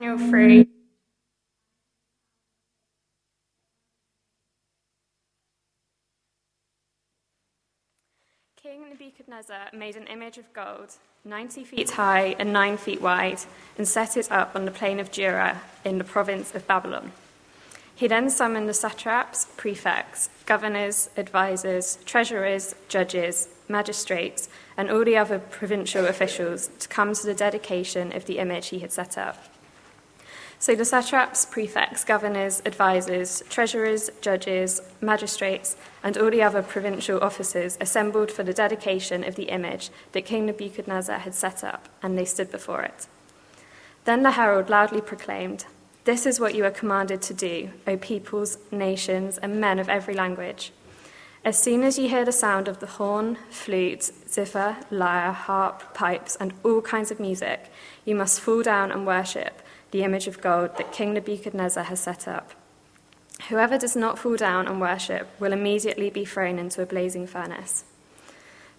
3. 0.00 0.68
King 8.56 8.88
Nebuchadnezzar 8.88 9.68
made 9.72 9.96
an 9.96 10.06
image 10.08 10.38
of 10.38 10.52
gold, 10.52 10.96
90 11.24 11.64
feet 11.64 11.90
high 11.90 12.34
and 12.38 12.52
9 12.52 12.76
feet 12.76 13.00
wide, 13.00 13.40
and 13.78 13.86
set 13.86 14.16
it 14.16 14.32
up 14.32 14.56
on 14.56 14.64
the 14.64 14.70
plain 14.70 14.98
of 14.98 15.10
Dura 15.12 15.60
in 15.84 15.98
the 15.98 16.04
province 16.04 16.54
of 16.54 16.66
Babylon. 16.66 17.12
He 17.94 18.08
then 18.08 18.28
summoned 18.30 18.68
the 18.68 18.74
satraps, 18.74 19.46
prefects, 19.56 20.28
governors, 20.46 21.08
advisers, 21.16 21.98
treasurers, 22.04 22.74
judges, 22.88 23.48
magistrates, 23.68 24.48
and 24.76 24.90
all 24.90 25.04
the 25.04 25.16
other 25.16 25.38
provincial 25.38 26.06
officials 26.06 26.68
to 26.80 26.88
come 26.88 27.14
to 27.14 27.26
the 27.26 27.34
dedication 27.34 28.12
of 28.12 28.24
the 28.24 28.38
image 28.38 28.68
he 28.68 28.80
had 28.80 28.90
set 28.90 29.16
up. 29.16 29.53
So 30.64 30.74
the 30.74 30.86
satraps, 30.86 31.44
prefects, 31.44 32.04
governors, 32.04 32.62
advisers, 32.64 33.42
treasurers, 33.50 34.08
judges, 34.22 34.80
magistrates, 35.02 35.76
and 36.02 36.16
all 36.16 36.30
the 36.30 36.42
other 36.42 36.62
provincial 36.62 37.22
officers 37.22 37.76
assembled 37.82 38.32
for 38.32 38.44
the 38.44 38.54
dedication 38.54 39.24
of 39.24 39.34
the 39.34 39.50
image 39.50 39.90
that 40.12 40.24
King 40.24 40.46
Nebuchadnezzar 40.46 41.18
had 41.18 41.34
set 41.34 41.62
up, 41.62 41.90
and 42.02 42.16
they 42.16 42.24
stood 42.24 42.50
before 42.50 42.80
it. 42.80 43.06
Then 44.06 44.22
the 44.22 44.30
herald 44.30 44.70
loudly 44.70 45.02
proclaimed, 45.02 45.66
This 46.06 46.24
is 46.24 46.40
what 46.40 46.54
you 46.54 46.64
are 46.64 46.70
commanded 46.70 47.20
to 47.20 47.34
do, 47.34 47.68
O 47.86 47.98
peoples, 47.98 48.56
nations, 48.70 49.36
and 49.36 49.60
men 49.60 49.78
of 49.78 49.90
every 49.90 50.14
language. 50.14 50.72
As 51.44 51.58
soon 51.58 51.82
as 51.82 51.98
you 51.98 52.08
hear 52.08 52.24
the 52.24 52.32
sound 52.32 52.68
of 52.68 52.80
the 52.80 52.86
horn, 52.86 53.36
flute, 53.50 54.10
zither, 54.26 54.78
lyre, 54.90 55.32
harp, 55.32 55.92
pipes, 55.92 56.36
and 56.36 56.54
all 56.64 56.80
kinds 56.80 57.10
of 57.10 57.20
music, 57.20 57.70
you 58.06 58.14
must 58.14 58.40
fall 58.40 58.62
down 58.62 58.90
and 58.90 59.06
worship 59.06 59.60
the 59.94 60.02
image 60.02 60.26
of 60.26 60.40
gold 60.40 60.76
that 60.76 60.90
King 60.90 61.14
Nebuchadnezzar 61.14 61.84
has 61.84 62.00
set 62.00 62.26
up. 62.26 62.50
Whoever 63.48 63.78
does 63.78 63.94
not 63.94 64.18
fall 64.18 64.34
down 64.34 64.66
and 64.66 64.80
worship 64.80 65.28
will 65.38 65.52
immediately 65.52 66.10
be 66.10 66.24
thrown 66.24 66.58
into 66.58 66.82
a 66.82 66.86
blazing 66.86 67.28
furnace. 67.28 67.84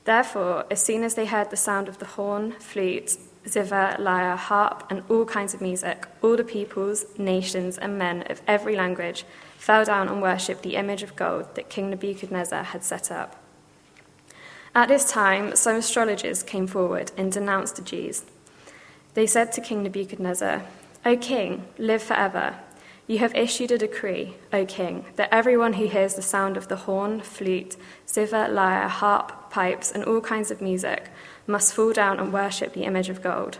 Therefore, 0.03 0.65
as 0.69 0.83
soon 0.83 1.05
as 1.05 1.15
they 1.15 1.25
heard 1.25 1.51
the 1.51 1.55
sound 1.55 1.87
of 1.87 1.99
the 1.99 2.05
horn, 2.05 2.51
flute, 2.59 3.15
zither, 3.47 3.95
lyre, 3.97 4.35
harp, 4.35 4.87
and 4.89 5.03
all 5.07 5.23
kinds 5.23 5.53
of 5.53 5.61
music, 5.61 6.05
all 6.21 6.35
the 6.35 6.43
peoples, 6.43 7.05
nations, 7.17 7.77
and 7.77 7.97
men 7.97 8.23
of 8.29 8.41
every 8.45 8.75
language 8.75 9.23
fell 9.57 9.85
down 9.85 10.09
and 10.09 10.21
worshipped 10.21 10.63
the 10.63 10.75
image 10.75 11.01
of 11.01 11.15
gold 11.15 11.55
that 11.55 11.69
King 11.69 11.91
Nebuchadnezzar 11.91 12.61
had 12.61 12.83
set 12.83 13.09
up. 13.09 13.41
At 14.75 14.89
this 14.89 15.09
time, 15.09 15.55
some 15.55 15.77
astrologers 15.77 16.43
came 16.43 16.67
forward 16.67 17.13
and 17.15 17.31
denounced 17.31 17.77
the 17.77 17.83
Jews. 17.83 18.25
They 19.13 19.25
said 19.25 19.53
to 19.53 19.61
King 19.61 19.81
Nebuchadnezzar, 19.81 20.65
O 21.07 21.15
king, 21.15 21.67
live 21.77 22.01
forever. 22.01 22.55
You 23.05 23.19
have 23.19 23.35
issued 23.35 23.71
a 23.71 23.77
decree, 23.77 24.37
O 24.51 24.65
king, 24.65 25.05
that 25.17 25.29
everyone 25.31 25.73
who 25.73 25.85
hears 25.85 26.15
the 26.15 26.23
sound 26.23 26.57
of 26.57 26.67
the 26.67 26.77
horn, 26.77 27.21
flute, 27.21 27.77
zither, 28.09 28.47
lyre, 28.47 28.87
harp, 28.87 29.51
pipes, 29.51 29.91
and 29.91 30.03
all 30.03 30.19
kinds 30.19 30.49
of 30.49 30.61
music 30.61 31.09
must 31.45 31.75
fall 31.75 31.93
down 31.93 32.19
and 32.19 32.33
worship 32.33 32.73
the 32.73 32.85
image 32.85 33.09
of 33.09 33.21
gold, 33.21 33.59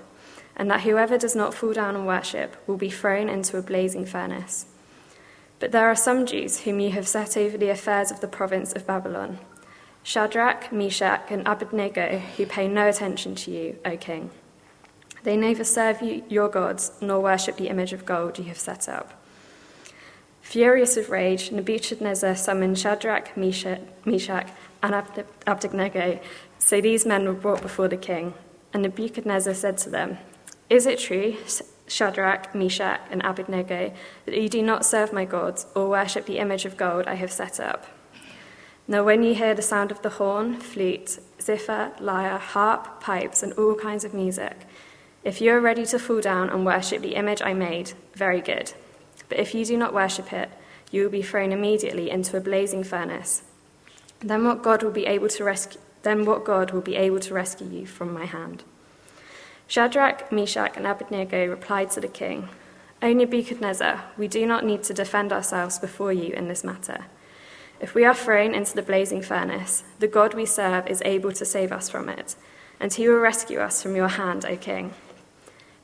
and 0.56 0.72
that 0.72 0.82
whoever 0.82 1.20
does 1.20 1.36
not 1.36 1.54
fall 1.54 1.72
down 1.72 1.96
and 1.96 2.08
worship 2.08 2.58
will 2.66 2.78
be 2.78 2.90
thrown 2.90 3.30
into 3.30 3.60
a 3.60 3.62
blazing 3.62 4.08
furnace. 4.08 4.66
But 5.60 5.72
there 5.72 5.88
are 5.88 5.96
some 5.96 6.26
Jews 6.26 6.62
whom 6.62 6.80
you 6.80 6.90
have 6.92 7.08
set 7.08 7.38
over 7.38 7.60
the 7.60 7.70
affairs 7.70 8.10
of 8.10 8.22
the 8.22 8.28
province 8.28 8.74
of 8.74 8.88
Babylon 8.88 9.38
Shadrach, 10.02 10.72
Meshach, 10.72 11.22
and 11.30 11.48
Abednego, 11.48 12.18
who 12.38 12.48
pay 12.48 12.68
no 12.68 12.88
attention 12.88 13.36
to 13.36 13.52
you, 13.52 13.78
O 13.86 13.98
king. 13.98 14.32
They 15.26 15.36
neither 15.36 15.64
serve 15.64 16.04
you, 16.04 16.24
your 16.30 16.50
gods 16.50 16.92
nor 17.02 17.20
worship 17.20 17.58
the 17.58 17.68
image 17.68 17.94
of 17.94 18.06
gold 18.06 18.38
you 18.38 18.44
have 18.46 18.60
set 18.60 18.88
up. 18.88 19.12
Furious 20.44 20.96
with 20.96 21.10
rage, 21.10 21.52
Nebuchadnezzar 21.52 22.36
summoned 22.36 22.78
Shadrach, 22.78 23.36
Meshach, 23.36 24.48
and 24.84 25.28
Abednego. 25.48 26.20
So 26.60 26.80
these 26.80 27.08
men 27.08 27.26
were 27.26 27.34
brought 27.34 27.64
before 27.64 27.88
the 27.88 27.98
king. 27.98 28.36
And 28.72 28.84
Nebuchadnezzar 28.84 29.56
said 29.56 29.80
to 29.80 29.90
them, 29.90 30.20
Is 30.70 30.86
it 30.86 31.00
true, 31.00 31.38
Shadrach, 31.88 32.54
Meshach, 32.54 33.02
and 33.10 33.24
Abednego, 33.26 33.94
that 34.28 34.40
you 34.40 34.48
do 34.48 34.62
not 34.62 34.86
serve 34.86 35.12
my 35.12 35.26
gods 35.26 35.66
or 35.76 35.90
worship 35.90 36.28
the 36.28 36.38
image 36.38 36.66
of 36.66 36.78
gold 36.78 37.08
I 37.08 37.16
have 37.16 37.32
set 37.32 37.60
up? 37.60 37.88
Now, 38.88 39.04
when 39.04 39.24
you 39.24 39.34
hear 39.34 39.56
the 39.56 39.64
sound 39.64 39.90
of 39.90 40.04
the 40.04 40.10
horn, 40.12 40.60
flute, 40.60 41.18
zither, 41.42 41.94
lyre, 42.00 42.38
harp, 42.38 43.02
pipes, 43.02 43.42
and 43.42 43.54
all 43.54 43.74
kinds 43.74 44.06
of 44.06 44.14
music, 44.14 44.68
if 45.26 45.42
you 45.42 45.52
are 45.52 45.60
ready 45.60 45.86
to 45.88 46.00
fall 46.00 46.22
down 46.22 46.50
and 46.50 46.66
worship 46.66 47.02
the 47.02 47.16
image 47.16 47.42
I 47.42 47.54
made, 47.54 47.94
very 48.14 48.40
good. 48.40 48.72
But 49.28 49.40
if 49.40 49.56
you 49.56 49.66
do 49.66 49.76
not 49.76 49.94
worship 49.94 50.32
it, 50.32 50.50
you 50.92 51.04
will 51.04 51.10
be 51.10 51.24
thrown 51.24 51.52
immediately 51.52 52.12
into 52.12 52.38
a 52.38 52.42
blazing 52.42 52.84
furnace. 52.84 53.42
Then 54.20 54.46
what 54.46 54.62
God 54.62 54.84
will 54.84 54.92
be 54.92 55.08
able 55.08 55.28
to 55.30 55.44
rescue 55.44 55.82
then 56.04 56.24
what 56.24 56.46
God 56.46 56.70
will 56.70 56.82
be 56.82 56.96
able 56.96 57.20
to 57.20 57.34
rescue 57.34 57.68
you 57.68 57.88
from 57.88 58.14
my 58.14 58.26
hand. 58.26 58.64
Shadrach, 59.68 60.32
Meshach, 60.32 60.78
and 60.78 60.86
Abednego 60.86 61.48
replied 61.48 61.90
to 61.92 62.00
the 62.00 62.08
king, 62.08 62.48
O 63.02 63.12
Nebuchadnezzar, 63.12 64.04
we 64.16 64.28
do 64.28 64.46
not 64.46 64.64
need 64.64 64.84
to 64.84 64.94
defend 64.94 65.34
ourselves 65.34 65.80
before 65.80 66.14
you 66.14 66.32
in 66.34 66.48
this 66.48 66.64
matter. 66.64 67.06
If 67.80 67.96
we 67.96 68.06
are 68.06 68.14
thrown 68.14 68.54
into 68.54 68.76
the 68.76 68.84
blazing 68.84 69.24
furnace, 69.24 69.84
the 69.98 70.08
God 70.08 70.36
we 70.36 70.46
serve 70.46 70.86
is 70.86 71.02
able 71.04 71.32
to 71.34 71.44
save 71.44 71.72
us 71.72 71.90
from 71.90 72.08
it, 72.08 72.36
and 72.80 72.94
he 72.94 73.10
will 73.10 73.18
rescue 73.18 73.58
us 73.58 73.82
from 73.82 73.96
your 73.96 74.10
hand, 74.10 74.46
O 74.46 74.56
king. 74.56 74.94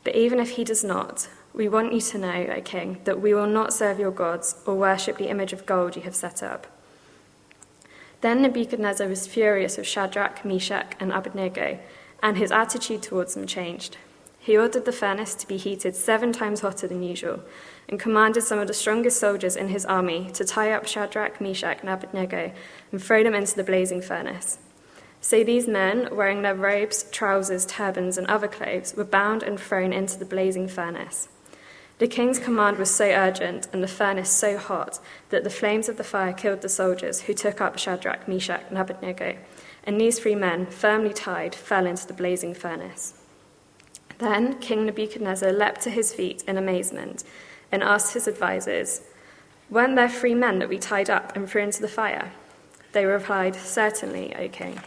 But 0.03 0.15
even 0.15 0.39
if 0.39 0.51
he 0.51 0.63
does 0.63 0.83
not, 0.83 1.29
we 1.53 1.67
want 1.67 1.93
you 1.93 2.01
to 2.01 2.17
know, 2.17 2.45
O 2.55 2.61
king, 2.61 3.01
that 3.03 3.21
we 3.21 3.33
will 3.33 3.47
not 3.47 3.73
serve 3.73 3.99
your 3.99 4.11
gods 4.11 4.55
or 4.65 4.75
worship 4.75 5.17
the 5.17 5.29
image 5.29 5.53
of 5.53 5.65
gold 5.65 5.95
you 5.95 6.01
have 6.03 6.15
set 6.15 6.41
up. 6.41 6.67
Then 8.21 8.41
Nebuchadnezzar 8.41 9.07
was 9.07 9.27
furious 9.27 9.77
with 9.77 9.87
Shadrach, 9.87 10.45
Meshach, 10.45 10.93
and 10.99 11.11
Abednego, 11.11 11.79
and 12.21 12.37
his 12.37 12.51
attitude 12.51 13.01
towards 13.01 13.33
them 13.33 13.47
changed. 13.47 13.97
He 14.39 14.57
ordered 14.57 14.85
the 14.85 14.91
furnace 14.91 15.35
to 15.35 15.47
be 15.47 15.57
heated 15.57 15.95
seven 15.95 16.31
times 16.31 16.61
hotter 16.61 16.87
than 16.87 17.03
usual, 17.03 17.41
and 17.89 17.99
commanded 17.99 18.43
some 18.43 18.59
of 18.59 18.67
the 18.67 18.73
strongest 18.73 19.19
soldiers 19.19 19.55
in 19.55 19.67
his 19.67 19.85
army 19.85 20.31
to 20.33 20.45
tie 20.45 20.71
up 20.71 20.87
Shadrach, 20.87 21.41
Meshach, 21.41 21.79
and 21.81 21.89
Abednego 21.89 22.51
and 22.91 23.03
throw 23.03 23.23
them 23.23 23.35
into 23.35 23.55
the 23.55 23.63
blazing 23.63 24.01
furnace. 24.01 24.57
So 25.21 25.43
these 25.43 25.67
men, 25.67 26.09
wearing 26.11 26.41
their 26.41 26.55
robes, 26.55 27.03
trousers, 27.11 27.65
turbans, 27.65 28.17
and 28.17 28.25
other 28.27 28.47
clothes, 28.47 28.95
were 28.95 29.05
bound 29.05 29.43
and 29.43 29.59
thrown 29.59 29.93
into 29.93 30.17
the 30.17 30.25
blazing 30.25 30.67
furnace. 30.67 31.29
The 31.99 32.07
king's 32.07 32.39
command 32.39 32.77
was 32.77 32.89
so 32.89 33.05
urgent 33.05 33.67
and 33.71 33.83
the 33.83 33.87
furnace 33.87 34.31
so 34.31 34.57
hot 34.57 34.99
that 35.29 35.43
the 35.43 35.51
flames 35.51 35.87
of 35.87 35.97
the 35.97 36.03
fire 36.03 36.33
killed 36.33 36.61
the 36.61 36.69
soldiers 36.69 37.21
who 37.21 37.35
took 37.35 37.61
up 37.61 37.77
Shadrach, 37.77 38.27
Meshach, 38.27 38.63
and 38.69 38.77
Abednego, 38.79 39.37
and 39.83 40.01
these 40.01 40.17
three 40.17 40.33
men, 40.33 40.65
firmly 40.65 41.13
tied, 41.13 41.53
fell 41.53 41.85
into 41.85 42.07
the 42.07 42.13
blazing 42.13 42.55
furnace. 42.55 43.13
Then 44.17 44.57
King 44.57 44.87
Nebuchadnezzar 44.87 45.51
leapt 45.51 45.81
to 45.81 45.91
his 45.91 46.11
feet 46.11 46.43
in 46.47 46.57
amazement 46.57 47.23
and 47.71 47.83
asked 47.83 48.15
his 48.15 48.27
advisers, 48.27 49.01
Weren't 49.69 49.95
there 49.95 50.09
three 50.09 50.33
men 50.33 50.57
that 50.59 50.69
we 50.69 50.79
tied 50.79 51.11
up 51.11 51.35
and 51.35 51.47
threw 51.47 51.61
into 51.61 51.81
the 51.81 51.87
fire? 51.87 52.31
They 52.93 53.05
replied, 53.05 53.55
Certainly, 53.55 54.35
O 54.35 54.49
king. 54.49 54.79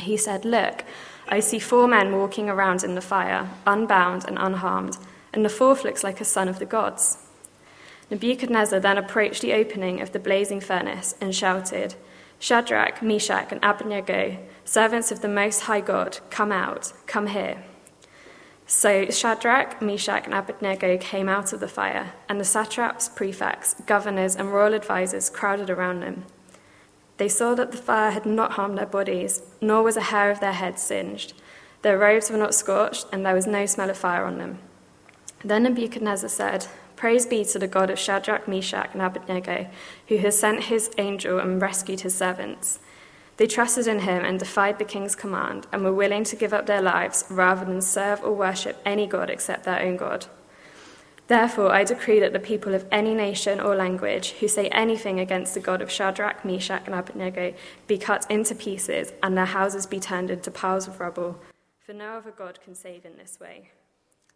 He 0.00 0.16
said, 0.16 0.44
Look, 0.44 0.84
I 1.28 1.40
see 1.40 1.58
four 1.58 1.88
men 1.88 2.12
walking 2.12 2.50
around 2.50 2.84
in 2.84 2.94
the 2.94 3.00
fire, 3.00 3.48
unbound 3.66 4.24
and 4.26 4.38
unharmed, 4.38 4.98
and 5.32 5.44
the 5.44 5.48
fourth 5.48 5.84
looks 5.84 6.04
like 6.04 6.20
a 6.20 6.24
son 6.24 6.48
of 6.48 6.58
the 6.58 6.66
gods. 6.66 7.18
Nebuchadnezzar 8.10 8.80
then 8.80 8.98
approached 8.98 9.40
the 9.40 9.54
opening 9.54 10.00
of 10.00 10.12
the 10.12 10.18
blazing 10.18 10.60
furnace 10.60 11.14
and 11.20 11.34
shouted, 11.34 11.94
Shadrach, 12.38 13.02
Meshach, 13.02 13.50
and 13.50 13.64
Abednego, 13.64 14.38
servants 14.64 15.10
of 15.10 15.22
the 15.22 15.28
Most 15.28 15.60
High 15.62 15.80
God, 15.80 16.18
come 16.30 16.52
out, 16.52 16.92
come 17.06 17.28
here. 17.28 17.64
So 18.66 19.06
Shadrach, 19.10 19.80
Meshach, 19.80 20.24
and 20.24 20.34
Abednego 20.34 20.98
came 20.98 21.28
out 21.28 21.52
of 21.52 21.60
the 21.60 21.68
fire, 21.68 22.12
and 22.28 22.38
the 22.38 22.44
satraps, 22.44 23.08
prefects, 23.08 23.74
governors, 23.86 24.36
and 24.36 24.52
royal 24.52 24.74
advisers 24.74 25.30
crowded 25.30 25.70
around 25.70 26.00
them. 26.00 26.24
They 27.16 27.28
saw 27.28 27.54
that 27.54 27.70
the 27.70 27.78
fire 27.78 28.10
had 28.10 28.26
not 28.26 28.52
harmed 28.52 28.76
their 28.76 28.86
bodies, 28.86 29.42
nor 29.60 29.82
was 29.82 29.96
a 29.96 30.02
hair 30.02 30.30
of 30.30 30.40
their 30.40 30.52
heads 30.52 30.82
singed. 30.82 31.32
Their 31.82 31.98
robes 31.98 32.30
were 32.30 32.38
not 32.38 32.54
scorched, 32.54 33.06
and 33.12 33.24
there 33.24 33.34
was 33.34 33.46
no 33.46 33.66
smell 33.66 33.90
of 33.90 33.98
fire 33.98 34.24
on 34.24 34.38
them. 34.38 34.58
Then 35.44 35.64
Nebuchadnezzar 35.64 36.28
said, 36.28 36.66
Praise 36.96 37.26
be 37.26 37.44
to 37.44 37.58
the 37.58 37.68
God 37.68 37.90
of 37.90 37.98
Shadrach, 37.98 38.48
Meshach, 38.48 38.90
and 38.92 39.02
Abednego, 39.02 39.66
who 40.08 40.16
has 40.18 40.38
sent 40.38 40.64
his 40.64 40.90
angel 40.96 41.38
and 41.38 41.60
rescued 41.60 42.00
his 42.00 42.14
servants. 42.14 42.78
They 43.36 43.46
trusted 43.46 43.86
in 43.86 44.00
him 44.00 44.24
and 44.24 44.38
defied 44.38 44.78
the 44.78 44.84
king's 44.84 45.14
command, 45.14 45.66
and 45.72 45.84
were 45.84 45.92
willing 45.92 46.24
to 46.24 46.36
give 46.36 46.54
up 46.54 46.66
their 46.66 46.80
lives 46.80 47.24
rather 47.28 47.64
than 47.64 47.82
serve 47.82 48.22
or 48.22 48.32
worship 48.32 48.80
any 48.84 49.06
god 49.06 49.28
except 49.28 49.64
their 49.64 49.82
own 49.82 49.96
God. 49.96 50.26
Therefore, 51.26 51.72
I 51.72 51.84
decree 51.84 52.20
that 52.20 52.34
the 52.34 52.38
people 52.38 52.74
of 52.74 52.86
any 52.92 53.14
nation 53.14 53.58
or 53.58 53.74
language 53.74 54.32
who 54.32 54.48
say 54.48 54.68
anything 54.68 55.18
against 55.18 55.54
the 55.54 55.60
God 55.60 55.80
of 55.80 55.90
Shadrach, 55.90 56.44
Meshach, 56.44 56.82
and 56.84 56.94
Abednego 56.94 57.54
be 57.86 57.96
cut 57.96 58.30
into 58.30 58.54
pieces, 58.54 59.10
and 59.22 59.36
their 59.36 59.46
houses 59.46 59.86
be 59.86 59.98
turned 59.98 60.30
into 60.30 60.50
piles 60.50 60.86
of 60.86 61.00
rubble, 61.00 61.38
for 61.78 61.94
no 61.94 62.16
other 62.16 62.30
God 62.30 62.58
can 62.62 62.74
save 62.74 63.06
in 63.06 63.16
this 63.16 63.38
way. 63.40 63.70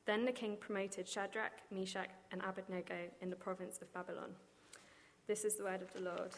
Then 0.06 0.24
the 0.24 0.32
king 0.32 0.56
promoted 0.58 1.06
Shadrach, 1.06 1.52
Meshach, 1.70 2.08
and 2.32 2.40
Abednego 2.42 2.94
in 3.20 3.28
the 3.28 3.36
province 3.36 3.78
of 3.82 3.92
Babylon. 3.92 4.30
This 5.26 5.44
is 5.44 5.56
the 5.56 5.64
word 5.64 5.82
of 5.82 5.92
the 5.92 6.00
Lord. 6.00 6.30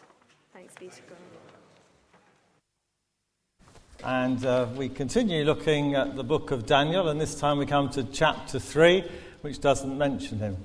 Thanks 0.52 0.74
be 0.74 0.88
to 0.88 1.02
God. 1.08 1.18
And 4.02 4.44
uh, 4.44 4.66
we 4.74 4.88
continue 4.88 5.44
looking 5.44 5.94
at 5.94 6.16
the 6.16 6.24
book 6.24 6.50
of 6.50 6.66
Daniel, 6.66 7.08
and 7.08 7.20
this 7.20 7.38
time 7.38 7.58
we 7.58 7.66
come 7.66 7.88
to 7.90 8.02
chapter 8.02 8.58
3, 8.58 9.04
which 9.40 9.60
doesn't 9.60 9.96
mention 9.96 10.38
him. 10.38 10.56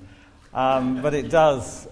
Um, 0.54 1.02
but 1.02 1.14
it 1.14 1.30
does 1.30 1.88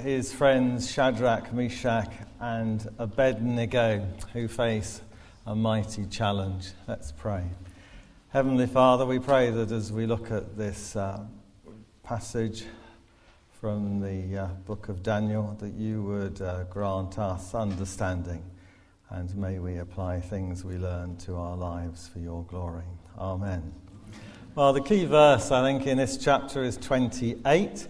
his 0.00 0.32
friends 0.32 0.90
Shadrach, 0.90 1.52
Meshach, 1.52 2.10
and 2.40 2.86
Abednego, 2.98 4.06
who 4.32 4.48
face 4.48 5.00
a 5.46 5.54
mighty 5.54 6.06
challenge. 6.06 6.70
Let's 6.88 7.12
pray. 7.12 7.44
Heavenly 8.30 8.66
Father, 8.66 9.06
we 9.06 9.18
pray 9.18 9.50
that 9.50 9.70
as 9.70 9.92
we 9.92 10.06
look 10.06 10.30
at 10.30 10.56
this 10.56 10.96
uh, 10.96 11.24
passage 12.02 12.64
from 13.60 14.00
the 14.00 14.38
uh, 14.38 14.46
book 14.66 14.88
of 14.88 15.02
Daniel, 15.02 15.56
that 15.60 15.74
you 15.74 16.02
would 16.02 16.40
uh, 16.40 16.64
grant 16.64 17.18
us 17.18 17.54
understanding 17.54 18.42
and 19.10 19.34
may 19.36 19.58
we 19.60 19.78
apply 19.78 20.20
things 20.20 20.64
we 20.64 20.76
learn 20.76 21.16
to 21.18 21.36
our 21.36 21.56
lives 21.56 22.08
for 22.08 22.18
your 22.18 22.42
glory. 22.44 22.84
Amen. 23.16 23.83
Well, 24.56 24.72
the 24.72 24.80
key 24.80 25.04
verse, 25.04 25.50
I 25.50 25.64
think, 25.64 25.84
in 25.84 25.98
this 25.98 26.16
chapter 26.16 26.62
is 26.62 26.76
28. 26.76 27.88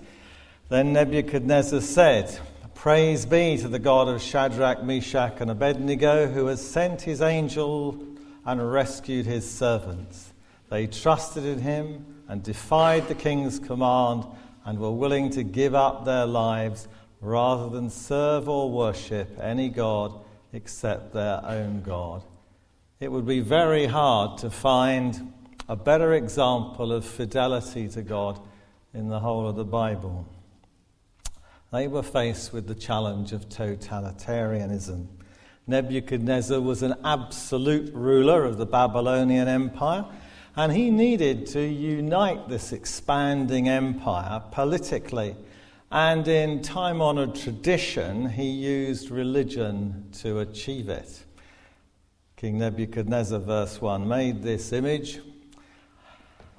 Then 0.71 0.95
Nebuchadnezzar 0.95 1.83
said, 1.83 2.39
Praise 2.75 3.27
be 3.27 3.59
to 3.59 3.69
the 3.69 3.79
God 3.79 4.09
of 4.09 4.23
Shadrach, 4.23 4.83
Meshach, 4.83 5.43
and 5.43 5.51
Abednego, 5.51 6.27
who 6.27 6.47
has 6.47 6.67
sent 6.67 7.03
his 7.03 7.21
angel 7.21 8.03
and 8.47 8.73
rescued 8.73 9.27
his 9.27 9.49
servants. 9.49 10.33
They 10.71 10.87
trusted 10.87 11.45
in 11.45 11.59
him 11.59 12.07
and 12.29 12.43
defied 12.43 13.09
the 13.09 13.15
king's 13.15 13.59
command 13.59 14.25
and 14.65 14.79
were 14.79 14.91
willing 14.91 15.29
to 15.33 15.43
give 15.43 15.75
up 15.75 16.07
their 16.07 16.25
lives 16.25 16.89
rather 17.21 17.69
than 17.69 17.91
serve 17.91 18.49
or 18.49 18.71
worship 18.71 19.39
any 19.39 19.69
god 19.69 20.19
except 20.55 21.13
their 21.13 21.45
own 21.45 21.83
God. 21.83 22.23
It 23.01 23.13
would 23.13 23.27
be 23.27 23.41
very 23.41 23.85
hard 23.85 24.39
to 24.39 24.49
find 24.49 25.31
a 25.69 25.77
better 25.77 26.15
example 26.15 26.93
of 26.93 27.05
fidelity 27.05 27.89
to 27.89 28.03
God 28.03 28.41
in 28.93 29.09
the 29.09 29.21
whole 29.21 29.49
of 29.49 29.57
the 29.57 29.65
Bible. 29.65 30.27
They 31.73 31.89
were 31.89 32.03
faced 32.03 32.53
with 32.53 32.69
the 32.69 32.75
challenge 32.75 33.33
of 33.33 33.49
totalitarianism. 33.49 35.07
Nebuchadnezzar 35.67 36.61
was 36.61 36.83
an 36.83 36.95
absolute 37.05 37.93
ruler 37.95 38.45
of 38.45 38.59
the 38.59 38.67
Babylonian 38.67 39.49
Empire 39.49 40.05
and 40.57 40.73
he 40.73 40.91
needed 40.91 41.47
to 41.47 41.61
unite 41.61 42.49
this 42.49 42.73
expanding 42.73 43.69
empire 43.69 44.43
politically. 44.53 45.35
And 45.91 46.29
in 46.29 46.63
time 46.63 47.01
honored 47.01 47.35
tradition, 47.35 48.29
he 48.29 48.51
used 48.51 49.11
religion 49.11 50.11
to 50.21 50.41
achieve 50.41 50.89
it. 50.89 51.25
King 52.37 52.59
Nebuchadnezzar, 52.59 53.41
verse 53.41 53.81
1, 53.81 54.07
made 54.07 54.43
this 54.43 54.73
image. 54.73 55.21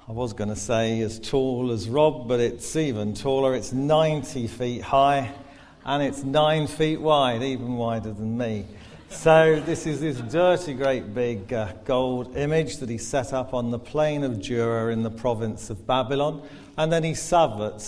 I 0.08 0.12
was 0.12 0.34
going 0.34 0.50
to 0.50 0.56
say 0.56 1.00
as 1.00 1.18
tall 1.18 1.72
as 1.72 1.88
Rob, 1.88 2.28
but 2.28 2.38
it's 2.38 2.76
even 2.76 3.12
taller. 3.12 3.56
It's 3.56 3.72
90 3.72 4.46
feet 4.46 4.82
high 4.82 5.32
and 5.84 6.00
it's 6.00 6.22
9 6.22 6.68
feet 6.68 7.00
wide, 7.00 7.42
even 7.42 7.74
wider 7.74 8.12
than 8.12 8.38
me. 8.38 8.66
So, 9.08 9.60
this 9.66 9.84
is 9.84 10.00
this 10.00 10.20
dirty, 10.20 10.74
great 10.74 11.12
big 11.12 11.52
uh, 11.52 11.72
gold 11.84 12.36
image 12.36 12.76
that 12.76 12.88
he 12.88 12.98
set 12.98 13.32
up 13.32 13.52
on 13.52 13.72
the 13.72 13.80
plain 13.80 14.22
of 14.22 14.40
Dura 14.40 14.92
in 14.92 15.02
the 15.02 15.10
province 15.10 15.70
of 15.70 15.88
Babylon. 15.88 16.40
And 16.78 16.92
then 16.92 17.02
he, 17.02 17.14
summoned, 17.14 17.80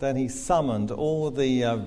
then 0.00 0.16
he 0.16 0.26
summoned 0.26 0.90
all 0.90 1.30
the 1.30 1.62
uh, 1.62 1.78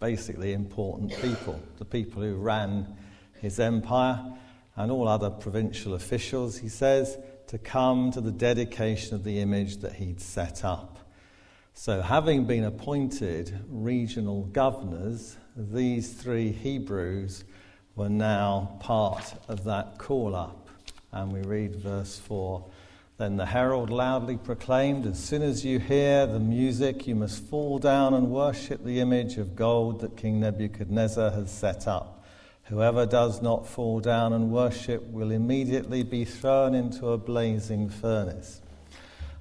basically 0.00 0.52
important 0.52 1.18
people, 1.22 1.58
the 1.78 1.86
people 1.86 2.20
who 2.20 2.34
ran 2.34 2.94
his 3.40 3.58
empire, 3.58 4.22
and 4.76 4.92
all 4.92 5.08
other 5.08 5.30
provincial 5.30 5.94
officials, 5.94 6.58
he 6.58 6.68
says, 6.68 7.16
to 7.48 7.58
come 7.58 8.10
to 8.12 8.20
the 8.20 8.32
dedication 8.32 9.14
of 9.14 9.24
the 9.24 9.40
image 9.40 9.78
that 9.78 9.94
he'd 9.94 10.20
set 10.20 10.64
up. 10.64 10.98
So, 11.72 12.00
having 12.02 12.44
been 12.44 12.64
appointed 12.64 13.58
regional 13.68 14.44
governors, 14.44 15.36
these 15.56 16.12
three 16.12 16.52
Hebrews 16.52 17.44
were 17.96 18.08
now 18.08 18.76
part 18.80 19.34
of 19.48 19.64
that 19.64 19.98
call 19.98 20.34
up. 20.34 20.68
And 21.12 21.32
we 21.32 21.42
read 21.42 21.76
verse 21.76 22.18
4 22.18 22.64
Then 23.18 23.36
the 23.36 23.46
herald 23.46 23.90
loudly 23.90 24.36
proclaimed, 24.36 25.06
As 25.06 25.22
soon 25.22 25.42
as 25.42 25.64
you 25.64 25.78
hear 25.78 26.26
the 26.26 26.40
music, 26.40 27.06
you 27.06 27.14
must 27.14 27.44
fall 27.44 27.78
down 27.78 28.14
and 28.14 28.30
worship 28.30 28.84
the 28.84 29.00
image 29.00 29.36
of 29.36 29.56
gold 29.56 30.00
that 30.00 30.16
King 30.16 30.40
Nebuchadnezzar 30.40 31.30
has 31.30 31.50
set 31.50 31.88
up. 31.88 32.13
Whoever 32.64 33.04
does 33.04 33.42
not 33.42 33.66
fall 33.66 34.00
down 34.00 34.32
and 34.32 34.50
worship 34.50 35.06
will 35.10 35.30
immediately 35.30 36.02
be 36.02 36.24
thrown 36.24 36.74
into 36.74 37.08
a 37.08 37.18
blazing 37.18 37.90
furnace. 37.90 38.62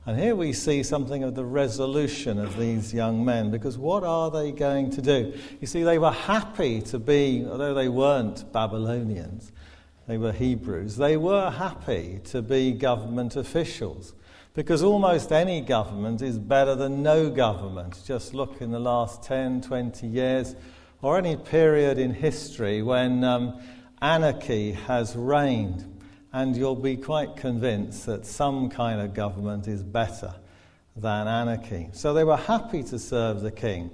And 0.05 0.19
here 0.19 0.35
we 0.35 0.51
see 0.51 0.83
something 0.83 1.23
of 1.23 1.33
the 1.33 1.45
resolution 1.45 2.37
of 2.37 2.57
these 2.57 2.93
young 2.93 3.23
men, 3.23 3.49
because 3.51 3.77
what 3.77 4.03
are 4.03 4.29
they 4.29 4.51
going 4.51 4.89
to 4.91 5.01
do? 5.01 5.33
You 5.61 5.67
see, 5.67 5.83
they 5.83 5.97
were 5.97 6.11
happy 6.11 6.81
to 6.81 6.99
be, 6.99 7.45
although 7.49 7.73
they 7.73 7.87
weren't 7.87 8.51
Babylonians, 8.51 9.53
they 10.05 10.17
were 10.17 10.33
Hebrews, 10.33 10.97
they 10.97 11.15
were 11.15 11.49
happy 11.49 12.19
to 12.25 12.41
be 12.41 12.73
government 12.73 13.37
officials, 13.37 14.13
because 14.53 14.83
almost 14.83 15.31
any 15.31 15.61
government 15.61 16.21
is 16.21 16.37
better 16.37 16.75
than 16.75 17.01
no 17.01 17.29
government. 17.29 18.01
Just 18.05 18.33
look 18.33 18.61
in 18.61 18.71
the 18.71 18.79
last 18.79 19.23
10, 19.23 19.61
20 19.61 20.05
years, 20.07 20.57
or 21.03 21.17
any 21.17 21.35
period 21.35 22.00
in 22.00 22.13
history 22.13 22.81
when 22.81 23.23
um, 23.23 23.61
anarchy 24.01 24.71
has 24.71 25.15
reigned 25.15 25.85
and 26.31 26.57
you'll 26.57 26.75
be 26.75 26.97
quite 26.97 27.35
convinced 27.35 28.07
that 28.07 28.25
some 28.25 28.69
kind 28.69 29.00
of 29.00 29.13
government 29.13 29.67
is 29.67 29.83
better 29.83 30.33
than 30.95 31.27
anarchy. 31.27 31.89
So 31.91 32.13
they 32.13 32.23
were 32.23 32.38
happy 32.38 32.81
to 32.83 32.97
serve 32.97 33.41
the 33.41 33.51
king 33.51 33.91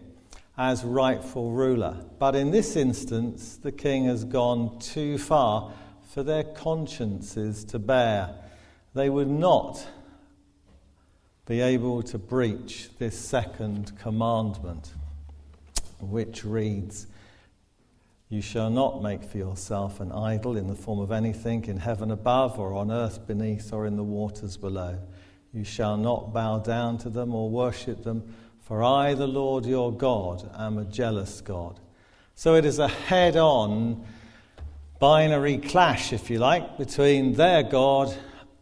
as 0.57 0.83
rightful 0.83 1.51
ruler. 1.51 1.97
But 2.19 2.35
in 2.35 2.51
this 2.51 2.75
instance, 2.75 3.57
the 3.57 3.71
king 3.71 4.06
has 4.06 4.23
gone 4.23 4.77
too 4.79 5.17
far 5.17 5.73
for 6.13 6.21
their 6.23 6.44
consciences 6.44 7.65
to 7.65 7.79
bear. 7.79 8.35
They 8.94 9.09
would 9.09 9.29
not 9.29 9.85
be 11.45 11.59
able 11.61 12.03
to 12.03 12.17
breach 12.17 12.89
this 13.00 13.17
second 13.17 13.97
commandment, 13.97 14.94
which 15.99 16.44
reads, 16.44 17.07
you 18.29 18.41
shall 18.44 18.69
not 18.69 19.01
make 19.01 19.23
for 19.23 19.39
yourself 19.39 19.99
an 19.99 20.11
idol 20.11 20.56
in 20.56 20.68
the 20.68 20.75
form 20.75 20.99
of 20.99 21.11
anything 21.11 21.65
in 21.65 21.77
heaven 21.77 22.11
above, 22.11 22.59
or 22.59 22.75
on 22.75 22.91
earth 22.91 23.25
beneath, 23.25 23.73
or 23.73 23.87
in 23.87 23.95
the 23.95 24.03
waters 24.03 24.56
below. 24.56 24.99
You 25.51 25.63
shall 25.63 25.97
not 25.97 26.31
bow 26.31 26.59
down 26.59 26.99
to 26.99 27.09
them 27.09 27.33
or 27.33 27.49
worship 27.49 28.03
them, 28.03 28.35
for 28.61 28.83
I, 28.83 29.15
the 29.15 29.25
Lord 29.25 29.65
your 29.65 29.91
God, 29.91 30.47
am 30.56 30.77
a 30.77 30.85
jealous 30.85 31.41
God. 31.41 31.79
So 32.35 32.53
it 32.53 32.65
is 32.65 32.77
a 32.77 32.87
head 32.87 33.35
on 33.35 34.06
binary 34.99 35.57
clash, 35.57 36.13
if 36.13 36.29
you 36.29 36.37
like, 36.37 36.77
between 36.77 37.33
their 37.33 37.63
God 37.63 38.15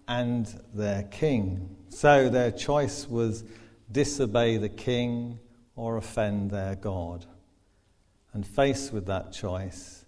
and 0.08 0.48
their 0.74 1.04
king. 1.04 1.76
So 1.90 2.30
their 2.30 2.52
choice 2.52 3.06
was 3.06 3.44
disobey 3.92 4.56
the 4.56 4.70
king 4.70 5.40
or 5.78 5.96
offend 5.96 6.52
their 6.52 6.76
God. 6.76 7.26
And 8.34 8.46
faced 8.46 8.92
with 8.92 9.06
that 9.06 9.32
choice, 9.32 10.04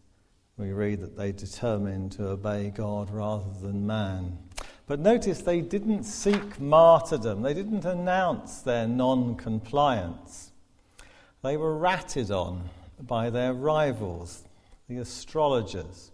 we 0.58 0.74
read 0.74 1.00
that 1.00 1.16
they 1.16 1.32
determined 1.32 2.12
to 2.14 2.28
obey 2.28 2.72
God 2.76 3.10
rather 3.10 3.50
than 3.62 3.88
man. 3.88 4.38
But 4.88 5.00
notice 5.00 5.42
they 5.42 5.62
didn't 5.62 6.04
seek 6.04 6.60
martyrdom, 6.60 7.44
they 7.44 7.54
didn't 7.54 7.86
announce 7.86 8.62
their 8.62 8.88
non 8.88 9.36
compliance. 9.36 10.52
They 11.44 11.56
were 11.56 11.78
ratted 11.78 12.32
on 12.32 12.70
by 13.00 13.30
their 13.30 13.54
rivals, 13.54 14.44
the 14.90 14.98
astrologers, 14.98 16.12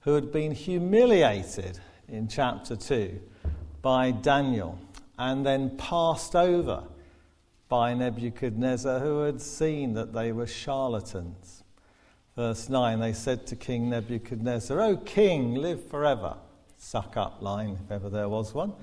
who 0.00 0.14
had 0.14 0.30
been 0.30 0.52
humiliated 0.52 1.78
in 2.08 2.28
chapter 2.28 2.76
2 2.76 3.18
by 3.80 4.10
Daniel 4.10 4.78
and 5.18 5.46
then 5.46 5.76
passed 5.78 6.36
over 6.36 6.84
by 7.68 7.94
Nebuchadnezzar, 7.94 9.00
who 9.00 9.20
had 9.20 9.40
seen 9.40 9.94
that 9.94 10.12
they 10.12 10.32
were 10.32 10.46
charlatans. 10.46 11.64
Verse 12.36 12.68
9 12.68 13.00
they 13.00 13.12
said 13.12 13.46
to 13.46 13.56
King 13.56 13.90
Nebuchadnezzar, 13.90 14.80
O 14.80 14.96
king, 14.98 15.54
live 15.54 15.84
forever. 15.88 16.36
Suck 16.76 17.16
up 17.16 17.40
line, 17.40 17.78
if 17.84 17.90
ever 17.90 18.10
there 18.10 18.28
was 18.28 18.52
one. 18.54 18.74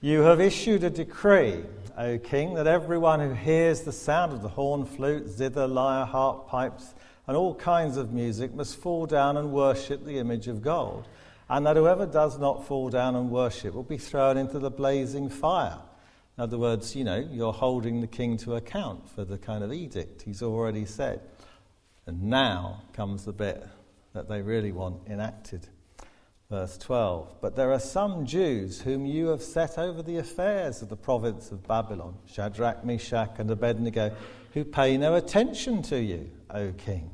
You 0.00 0.20
have 0.20 0.40
issued 0.40 0.84
a 0.84 0.90
decree, 0.90 1.64
O 1.98 2.18
king, 2.18 2.54
that 2.54 2.66
everyone 2.66 3.20
who 3.20 3.34
hears 3.34 3.82
the 3.82 3.92
sound 3.92 4.32
of 4.32 4.42
the 4.42 4.48
horn, 4.48 4.84
flute, 4.84 5.28
zither, 5.28 5.66
lyre, 5.66 6.06
harp, 6.06 6.48
pipes, 6.48 6.94
and 7.26 7.36
all 7.36 7.54
kinds 7.54 7.96
of 7.96 8.12
music 8.12 8.54
must 8.54 8.76
fall 8.76 9.06
down 9.06 9.36
and 9.36 9.52
worship 9.52 10.04
the 10.04 10.18
image 10.18 10.48
of 10.48 10.62
gold, 10.62 11.06
and 11.48 11.66
that 11.66 11.76
whoever 11.76 12.06
does 12.06 12.38
not 12.38 12.66
fall 12.66 12.88
down 12.88 13.14
and 13.14 13.30
worship 13.30 13.74
will 13.74 13.82
be 13.82 13.98
thrown 13.98 14.36
into 14.36 14.58
the 14.58 14.70
blazing 14.70 15.28
fire. 15.28 15.78
In 16.36 16.44
other 16.44 16.58
words, 16.58 16.96
you 16.96 17.04
know, 17.04 17.16
you're 17.30 17.52
holding 17.52 18.00
the 18.00 18.06
king 18.06 18.36
to 18.38 18.54
account 18.54 19.08
for 19.10 19.24
the 19.24 19.36
kind 19.36 19.62
of 19.62 19.72
edict 19.72 20.22
he's 20.22 20.42
already 20.42 20.86
said. 20.86 21.20
And 22.06 22.22
now 22.24 22.82
comes 22.94 23.24
the 23.24 23.32
bit 23.32 23.66
that 24.14 24.28
they 24.28 24.42
really 24.42 24.72
want 24.72 25.06
enacted. 25.08 25.68
Verse 26.50 26.76
12. 26.78 27.36
But 27.40 27.56
there 27.56 27.72
are 27.72 27.78
some 27.78 28.26
Jews 28.26 28.80
whom 28.80 29.06
you 29.06 29.28
have 29.28 29.42
set 29.42 29.78
over 29.78 30.02
the 30.02 30.18
affairs 30.18 30.82
of 30.82 30.88
the 30.88 30.96
province 30.96 31.50
of 31.50 31.66
Babylon, 31.66 32.16
Shadrach, 32.26 32.84
Meshach, 32.84 33.38
and 33.38 33.50
Abednego, 33.50 34.14
who 34.52 34.64
pay 34.64 34.96
no 34.96 35.14
attention 35.14 35.82
to 35.82 35.98
you, 35.98 36.30
O 36.50 36.72
king. 36.72 37.10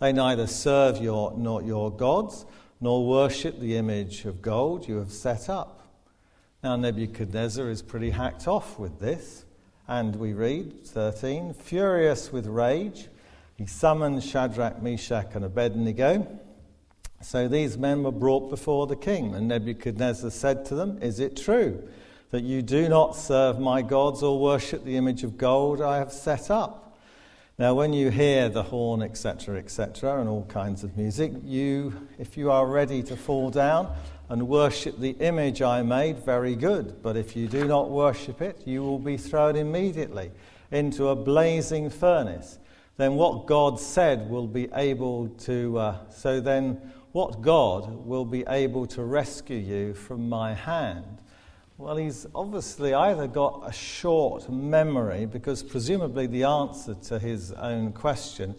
They 0.00 0.12
neither 0.12 0.46
serve 0.46 0.98
your, 0.98 1.34
nor 1.36 1.62
your 1.62 1.90
gods, 1.90 2.46
nor 2.80 3.06
worship 3.06 3.60
the 3.60 3.76
image 3.76 4.24
of 4.24 4.40
gold 4.40 4.88
you 4.88 4.96
have 4.96 5.12
set 5.12 5.50
up. 5.50 5.79
Now, 6.62 6.76
Nebuchadnezzar 6.76 7.70
is 7.70 7.80
pretty 7.80 8.10
hacked 8.10 8.46
off 8.46 8.78
with 8.78 9.00
this, 9.00 9.46
and 9.88 10.14
we 10.16 10.34
read 10.34 10.86
13 10.86 11.54
Furious 11.54 12.32
with 12.32 12.46
rage, 12.46 13.08
he 13.56 13.64
summoned 13.64 14.22
Shadrach, 14.22 14.82
Meshach, 14.82 15.34
and 15.34 15.44
Abednego. 15.44 16.26
So 17.22 17.48
these 17.48 17.78
men 17.78 18.02
were 18.02 18.12
brought 18.12 18.50
before 18.50 18.86
the 18.86 18.96
king, 18.96 19.34
and 19.34 19.48
Nebuchadnezzar 19.48 20.30
said 20.30 20.66
to 20.66 20.74
them, 20.74 20.98
Is 21.02 21.18
it 21.18 21.34
true 21.34 21.82
that 22.30 22.42
you 22.42 22.60
do 22.60 22.90
not 22.90 23.16
serve 23.16 23.58
my 23.58 23.80
gods 23.80 24.22
or 24.22 24.38
worship 24.38 24.84
the 24.84 24.98
image 24.98 25.24
of 25.24 25.38
gold 25.38 25.80
I 25.80 25.96
have 25.96 26.12
set 26.12 26.50
up? 26.50 26.89
Now, 27.60 27.74
when 27.74 27.92
you 27.92 28.08
hear 28.08 28.48
the 28.48 28.62
horn, 28.62 29.02
etc., 29.02 29.58
etc., 29.58 30.18
and 30.18 30.30
all 30.30 30.46
kinds 30.46 30.82
of 30.82 30.96
music, 30.96 31.30
you, 31.44 32.08
if 32.18 32.38
you 32.38 32.50
are 32.50 32.64
ready 32.64 33.02
to 33.02 33.14
fall 33.18 33.50
down 33.50 33.94
and 34.30 34.48
worship 34.48 34.98
the 34.98 35.10
image 35.20 35.60
I 35.60 35.82
made, 35.82 36.24
very 36.24 36.56
good. 36.56 37.02
But 37.02 37.18
if 37.18 37.36
you 37.36 37.48
do 37.48 37.68
not 37.68 37.90
worship 37.90 38.40
it, 38.40 38.62
you 38.66 38.82
will 38.82 38.98
be 38.98 39.18
thrown 39.18 39.56
immediately 39.56 40.30
into 40.70 41.08
a 41.08 41.14
blazing 41.14 41.90
furnace. 41.90 42.58
Then 42.96 43.16
what 43.16 43.44
God 43.44 43.78
said 43.78 44.30
will 44.30 44.46
be 44.46 44.70
able 44.74 45.28
to, 45.40 45.78
uh, 45.78 46.08
so 46.08 46.40
then 46.40 46.80
what 47.12 47.42
God 47.42 48.06
will 48.06 48.24
be 48.24 48.42
able 48.48 48.86
to 48.86 49.04
rescue 49.04 49.58
you 49.58 49.92
from 49.92 50.30
my 50.30 50.54
hand? 50.54 51.19
Well, 51.80 51.96
he's 51.96 52.26
obviously 52.34 52.92
either 52.92 53.26
got 53.26 53.62
a 53.66 53.72
short 53.72 54.50
memory, 54.50 55.24
because 55.24 55.62
presumably 55.62 56.26
the 56.26 56.44
answer 56.44 56.92
to 57.04 57.18
his 57.18 57.52
own 57.52 57.94
question 57.94 58.54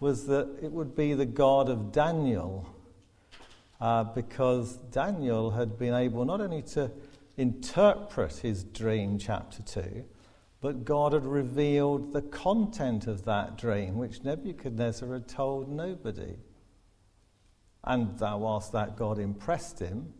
was 0.00 0.26
that 0.26 0.54
it 0.62 0.70
would 0.70 0.94
be 0.94 1.14
the 1.14 1.24
God 1.24 1.70
of 1.70 1.92
Daniel, 1.92 2.68
uh, 3.80 4.04
because 4.04 4.76
Daniel 4.92 5.52
had 5.52 5.78
been 5.78 5.94
able 5.94 6.26
not 6.26 6.42
only 6.42 6.60
to 6.60 6.90
interpret 7.38 8.36
his 8.36 8.64
dream, 8.64 9.18
chapter 9.18 9.62
2, 9.62 10.04
but 10.60 10.84
God 10.84 11.14
had 11.14 11.24
revealed 11.24 12.12
the 12.12 12.20
content 12.20 13.06
of 13.06 13.24
that 13.24 13.56
dream, 13.56 13.96
which 13.96 14.24
Nebuchadnezzar 14.24 15.10
had 15.10 15.26
told 15.26 15.70
nobody. 15.70 16.36
And 17.82 18.18
that 18.18 18.38
whilst 18.38 18.72
that 18.72 18.94
God 18.94 19.18
impressed 19.18 19.78
him, 19.78 20.12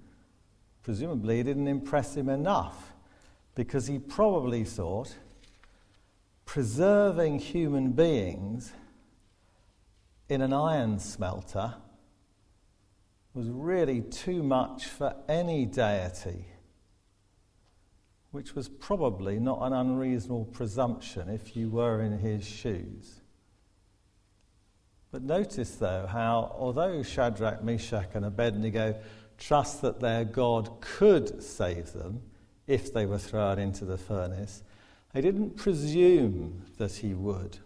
presumably 0.89 1.43
didn't 1.43 1.69
impress 1.69 2.17
him 2.17 2.31
enough 2.31 2.95
because 3.55 3.89
he 3.89 3.99
probably 3.99 4.65
thought 4.65 5.15
preserving 6.47 7.39
human 7.39 7.93
beings 7.93 8.73
in 10.31 10.41
an 10.41 10.51
iron 10.51 10.99
smelter 10.99 11.75
was 13.35 13.51
really 13.51 14.01
too 14.01 14.43
much 14.43 14.87
for 14.87 15.15
any 15.29 15.67
deity, 15.67 16.47
which 18.31 18.55
was 18.55 18.67
probably 18.67 19.39
not 19.39 19.61
an 19.61 19.75
unreasonable 19.75 20.47
presumption 20.47 21.29
if 21.29 21.55
you 21.55 21.69
were 21.69 22.01
in 22.01 22.19
his 22.19 22.47
shoes. 22.47 23.21
But 25.11 25.23
notice, 25.23 25.75
though, 25.75 26.07
how 26.07 26.57
although 26.59 27.03
Shadrach, 27.03 27.63
Meshach, 27.63 28.09
and 28.15 28.25
Abednego 28.25 28.99
trust 29.39 29.83
that 29.83 30.01
their 30.01 30.25
God 30.25 30.81
could 30.81 31.43
save 31.43 31.93
them 31.93 32.23
if 32.67 32.93
they 32.93 33.07
were 33.07 33.19
thrown 33.19 33.59
into 33.59 33.85
the 33.85 33.97
furnace. 33.97 34.63
They 35.13 35.21
didn't 35.21 35.57
presume 35.57 36.65
that 36.77 36.93
he 36.97 37.15
would. 37.15 37.59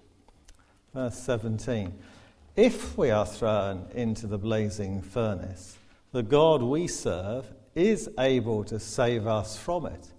Verse 0.95 1.19
17 1.19 1.93
If 2.55 2.97
we 2.97 3.11
are 3.11 3.27
thrown 3.27 3.87
into 3.95 4.27
the 4.27 4.39
blazing 4.39 5.03
furnace, 5.03 5.77
the 6.13 6.23
God 6.23 6.63
we 6.63 6.87
serve 6.87 7.47
is 7.75 8.09
able 8.19 8.65
to 8.65 8.79
save 8.79 9.27
us 9.27 9.57
from 9.57 9.87
it, 9.87 10.13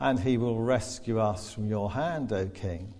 and 0.00 0.20
he 0.20 0.36
will 0.36 0.58
rescue 0.58 1.18
us 1.18 1.52
from 1.52 1.68
your 1.68 1.92
hand, 1.92 2.32
O 2.32 2.46
king. 2.46 2.94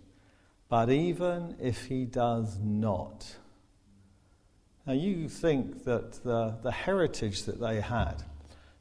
But 0.69 0.91
even 0.91 1.57
if 1.61 1.87
he 1.87 2.05
does 2.05 2.59
not, 2.61 3.37
now, 4.89 4.95
you 4.95 5.29
think 5.29 5.85
that 5.85 6.25
the, 6.25 6.57
the 6.63 6.73
heritage 6.73 7.43
that 7.43 7.61
they 7.61 7.79
had, 7.79 8.23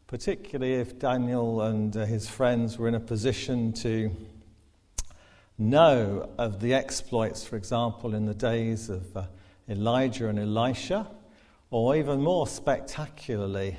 particularly 0.07 0.75
if 0.75 0.97
Daniel 0.97 1.63
and 1.63 1.97
uh, 1.97 2.05
his 2.05 2.29
friends 2.29 2.77
were 2.77 2.87
in 2.87 2.95
a 2.95 2.99
position 3.01 3.73
to 3.73 4.15
know 5.57 6.29
of 6.37 6.61
the 6.61 6.73
exploits, 6.73 7.45
for 7.45 7.57
example, 7.57 8.15
in 8.15 8.25
the 8.25 8.33
days 8.33 8.89
of 8.89 9.17
uh, 9.17 9.25
Elijah 9.67 10.29
and 10.29 10.39
Elisha, 10.39 11.07
or 11.71 11.97
even 11.97 12.21
more 12.21 12.47
spectacularly 12.47 13.75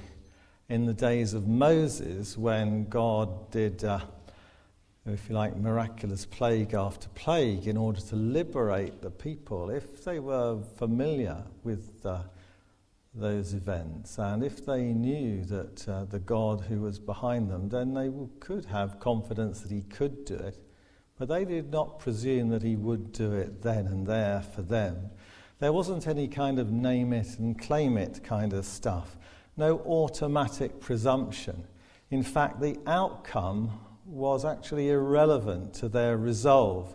in 0.68 0.84
the 0.84 0.92
days 0.92 1.32
of 1.32 1.48
Moses 1.48 2.36
when 2.36 2.90
God 2.90 3.50
did. 3.50 3.84
Uh, 3.84 4.00
if 5.12 5.28
you 5.28 5.34
like, 5.34 5.56
miraculous 5.56 6.26
plague 6.26 6.74
after 6.74 7.08
plague 7.10 7.66
in 7.66 7.76
order 7.76 8.00
to 8.00 8.16
liberate 8.16 9.00
the 9.00 9.10
people, 9.10 9.70
if 9.70 10.04
they 10.04 10.18
were 10.18 10.58
familiar 10.76 11.44
with 11.64 12.04
uh, 12.04 12.22
those 13.14 13.54
events 13.54 14.18
and 14.18 14.44
if 14.44 14.64
they 14.64 14.84
knew 14.84 15.44
that 15.44 15.88
uh, 15.88 16.04
the 16.04 16.18
God 16.18 16.62
who 16.62 16.80
was 16.80 16.98
behind 16.98 17.50
them, 17.50 17.68
then 17.68 17.94
they 17.94 18.06
w- 18.06 18.28
could 18.40 18.66
have 18.66 19.00
confidence 19.00 19.60
that 19.60 19.70
He 19.70 19.82
could 19.82 20.24
do 20.24 20.34
it. 20.34 20.58
But 21.18 21.28
they 21.28 21.44
did 21.44 21.70
not 21.70 21.98
presume 21.98 22.48
that 22.50 22.62
He 22.62 22.76
would 22.76 23.12
do 23.12 23.32
it 23.32 23.62
then 23.62 23.86
and 23.86 24.06
there 24.06 24.42
for 24.42 24.62
them. 24.62 25.10
There 25.58 25.72
wasn't 25.72 26.06
any 26.06 26.28
kind 26.28 26.58
of 26.58 26.70
name 26.70 27.12
it 27.12 27.38
and 27.38 27.58
claim 27.58 27.96
it 27.96 28.22
kind 28.22 28.52
of 28.52 28.64
stuff, 28.64 29.16
no 29.56 29.78
automatic 29.80 30.80
presumption. 30.80 31.64
In 32.10 32.22
fact, 32.22 32.60
the 32.60 32.78
outcome 32.86 33.80
was 34.08 34.44
actually 34.44 34.88
irrelevant 34.88 35.74
to 35.74 35.88
their 35.88 36.16
resolve. 36.16 36.94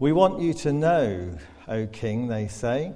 We 0.00 0.12
want 0.12 0.40
you 0.40 0.52
to 0.54 0.72
know, 0.72 1.38
O 1.68 1.86
king, 1.86 2.26
they 2.26 2.48
say, 2.48 2.92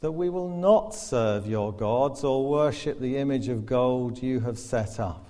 that 0.00 0.12
we 0.12 0.28
will 0.28 0.48
not 0.48 0.94
serve 0.94 1.46
your 1.46 1.72
gods 1.72 2.24
or 2.24 2.48
worship 2.48 3.00
the 3.00 3.16
image 3.16 3.48
of 3.48 3.64
gold 3.64 4.22
you 4.22 4.40
have 4.40 4.58
set 4.58 4.98
up. 4.98 5.26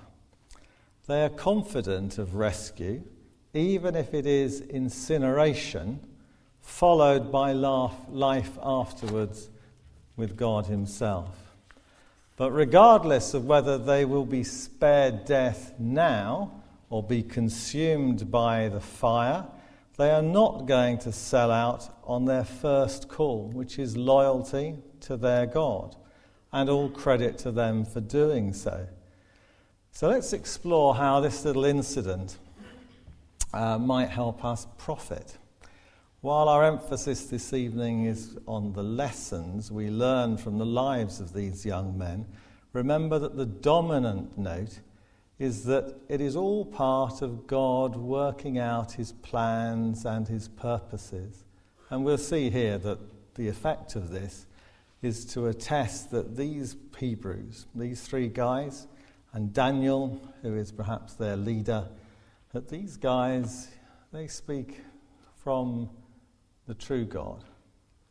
They 1.06 1.22
are 1.22 1.28
confident 1.28 2.18
of 2.18 2.34
rescue, 2.34 3.04
even 3.52 3.94
if 3.94 4.14
it 4.14 4.26
is 4.26 4.62
incineration, 4.62 6.00
followed 6.62 7.30
by 7.30 7.52
life 7.52 8.58
afterwards 8.62 9.50
with 10.16 10.36
God 10.36 10.66
Himself. 10.66 11.56
But 12.36 12.52
regardless 12.52 13.34
of 13.34 13.44
whether 13.44 13.76
they 13.78 14.04
will 14.04 14.24
be 14.24 14.42
spared 14.44 15.24
death 15.24 15.74
now, 15.78 16.63
or 16.94 17.02
be 17.02 17.24
consumed 17.24 18.30
by 18.30 18.68
the 18.68 18.80
fire, 18.80 19.44
they 19.96 20.12
are 20.12 20.22
not 20.22 20.64
going 20.64 20.96
to 20.96 21.10
sell 21.10 21.50
out 21.50 21.88
on 22.04 22.24
their 22.24 22.44
first 22.44 23.08
call, 23.08 23.50
which 23.52 23.80
is 23.80 23.96
loyalty 23.96 24.76
to 25.00 25.16
their 25.16 25.44
God, 25.44 25.96
and 26.52 26.70
all 26.70 26.88
credit 26.88 27.36
to 27.36 27.50
them 27.50 27.84
for 27.84 28.00
doing 28.00 28.52
so. 28.52 28.86
So 29.90 30.06
let's 30.06 30.32
explore 30.32 30.94
how 30.94 31.18
this 31.18 31.44
little 31.44 31.64
incident 31.64 32.38
uh, 33.52 33.76
might 33.76 34.10
help 34.10 34.44
us 34.44 34.68
profit. 34.78 35.36
While 36.20 36.48
our 36.48 36.64
emphasis 36.64 37.24
this 37.24 37.52
evening 37.52 38.04
is 38.04 38.38
on 38.46 38.72
the 38.72 38.84
lessons 38.84 39.72
we 39.72 39.90
learn 39.90 40.36
from 40.36 40.58
the 40.58 40.64
lives 40.64 41.18
of 41.18 41.32
these 41.32 41.66
young 41.66 41.98
men, 41.98 42.24
remember 42.72 43.18
that 43.18 43.36
the 43.36 43.46
dominant 43.46 44.38
note 44.38 44.78
is 45.38 45.64
that 45.64 45.96
it 46.08 46.20
is 46.20 46.36
all 46.36 46.64
part 46.64 47.20
of 47.22 47.46
God 47.46 47.96
working 47.96 48.58
out 48.58 48.92
his 48.92 49.12
plans 49.12 50.04
and 50.04 50.28
his 50.28 50.48
purposes. 50.48 51.44
And 51.90 52.04
we'll 52.04 52.18
see 52.18 52.50
here 52.50 52.78
that 52.78 52.98
the 53.34 53.48
effect 53.48 53.96
of 53.96 54.10
this 54.10 54.46
is 55.02 55.24
to 55.26 55.46
attest 55.46 56.10
that 56.12 56.36
these 56.36 56.76
Hebrews, 56.96 57.66
these 57.74 58.00
three 58.02 58.28
guys, 58.28 58.86
and 59.32 59.52
Daniel, 59.52 60.20
who 60.42 60.54
is 60.56 60.70
perhaps 60.70 61.14
their 61.14 61.36
leader, 61.36 61.88
that 62.52 62.68
these 62.68 62.96
guys, 62.96 63.68
they 64.12 64.28
speak 64.28 64.80
from 65.42 65.90
the 66.66 66.74
true 66.74 67.04
God, 67.04 67.44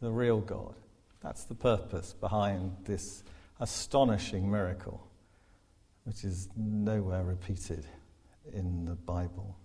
the 0.01 0.11
real 0.11 0.41
God. 0.41 0.75
That's 1.21 1.45
the 1.45 1.55
purpose 1.55 2.13
behind 2.13 2.75
this 2.83 3.23
astonishing 3.61 4.51
miracle 4.51 5.07
which 6.03 6.23
is 6.23 6.49
nowhere 6.55 7.23
repeated 7.23 7.85
in 8.53 8.85
the 8.85 8.95
Bible. 8.95 9.55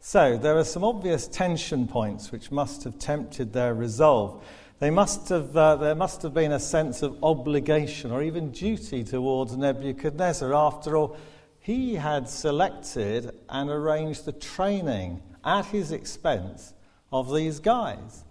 So 0.00 0.36
there 0.36 0.56
are 0.56 0.64
some 0.64 0.84
obvious 0.84 1.26
tension 1.26 1.88
points 1.88 2.30
which 2.30 2.52
must 2.52 2.84
have 2.84 2.98
tempted 2.98 3.52
their 3.52 3.74
resolve. 3.74 4.44
They 4.78 4.90
must 4.90 5.28
have, 5.30 5.56
uh, 5.56 5.76
there 5.76 5.94
must 5.94 6.22
have 6.22 6.34
been 6.34 6.52
a 6.52 6.60
sense 6.60 7.02
of 7.02 7.16
obligation 7.24 8.12
or 8.12 8.22
even 8.22 8.52
duty 8.52 9.02
towards 9.02 9.56
Nebuchadnezzar. 9.56 10.54
After 10.54 10.96
all, 10.96 11.16
he 11.58 11.94
had 11.94 12.28
selected 12.28 13.32
and 13.48 13.68
arranged 13.68 14.24
the 14.24 14.32
training 14.32 15.22
at 15.44 15.66
his 15.66 15.90
expense 15.90 16.74
of 17.10 17.34
these 17.34 17.58
guys. 17.58 18.24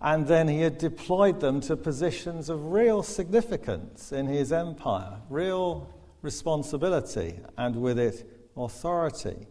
And 0.00 0.26
then 0.26 0.48
he 0.48 0.62
had 0.62 0.78
deployed 0.78 1.40
them 1.40 1.60
to 1.62 1.76
positions 1.76 2.48
of 2.48 2.72
real 2.72 3.02
significance 3.02 4.12
in 4.12 4.26
his 4.26 4.52
empire, 4.52 5.20
real 5.30 5.88
responsibility, 6.26 7.38
and 7.56 7.76
with 7.76 7.98
it, 8.00 8.28
authority. 8.56 9.46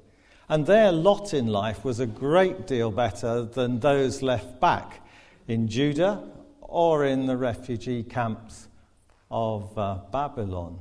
And 0.50 0.66
their 0.66 0.92
lot 0.92 1.34
in 1.34 1.48
life 1.48 1.86
was 1.86 2.02
a 2.02 2.06
great 2.06 2.68
deal 2.68 2.92
better 2.92 3.44
than 3.44 3.80
those 3.80 4.22
left 4.22 4.60
back 4.60 5.08
in 5.48 5.70
Judah 5.70 6.22
or 6.60 7.06
in 7.06 7.28
the 7.28 7.38
refugee 7.38 8.04
camps 8.04 8.68
of 9.32 9.76
uh, 9.78 10.00
Babylon. 10.12 10.78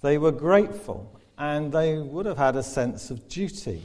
They 0.00 0.18
were 0.18 0.32
grateful 0.32 1.20
and 1.38 1.72
they 1.72 1.98
would 1.98 2.26
have 2.26 2.38
had 2.38 2.56
a 2.56 2.62
sense 2.62 3.10
of 3.10 3.28
duty. 3.28 3.82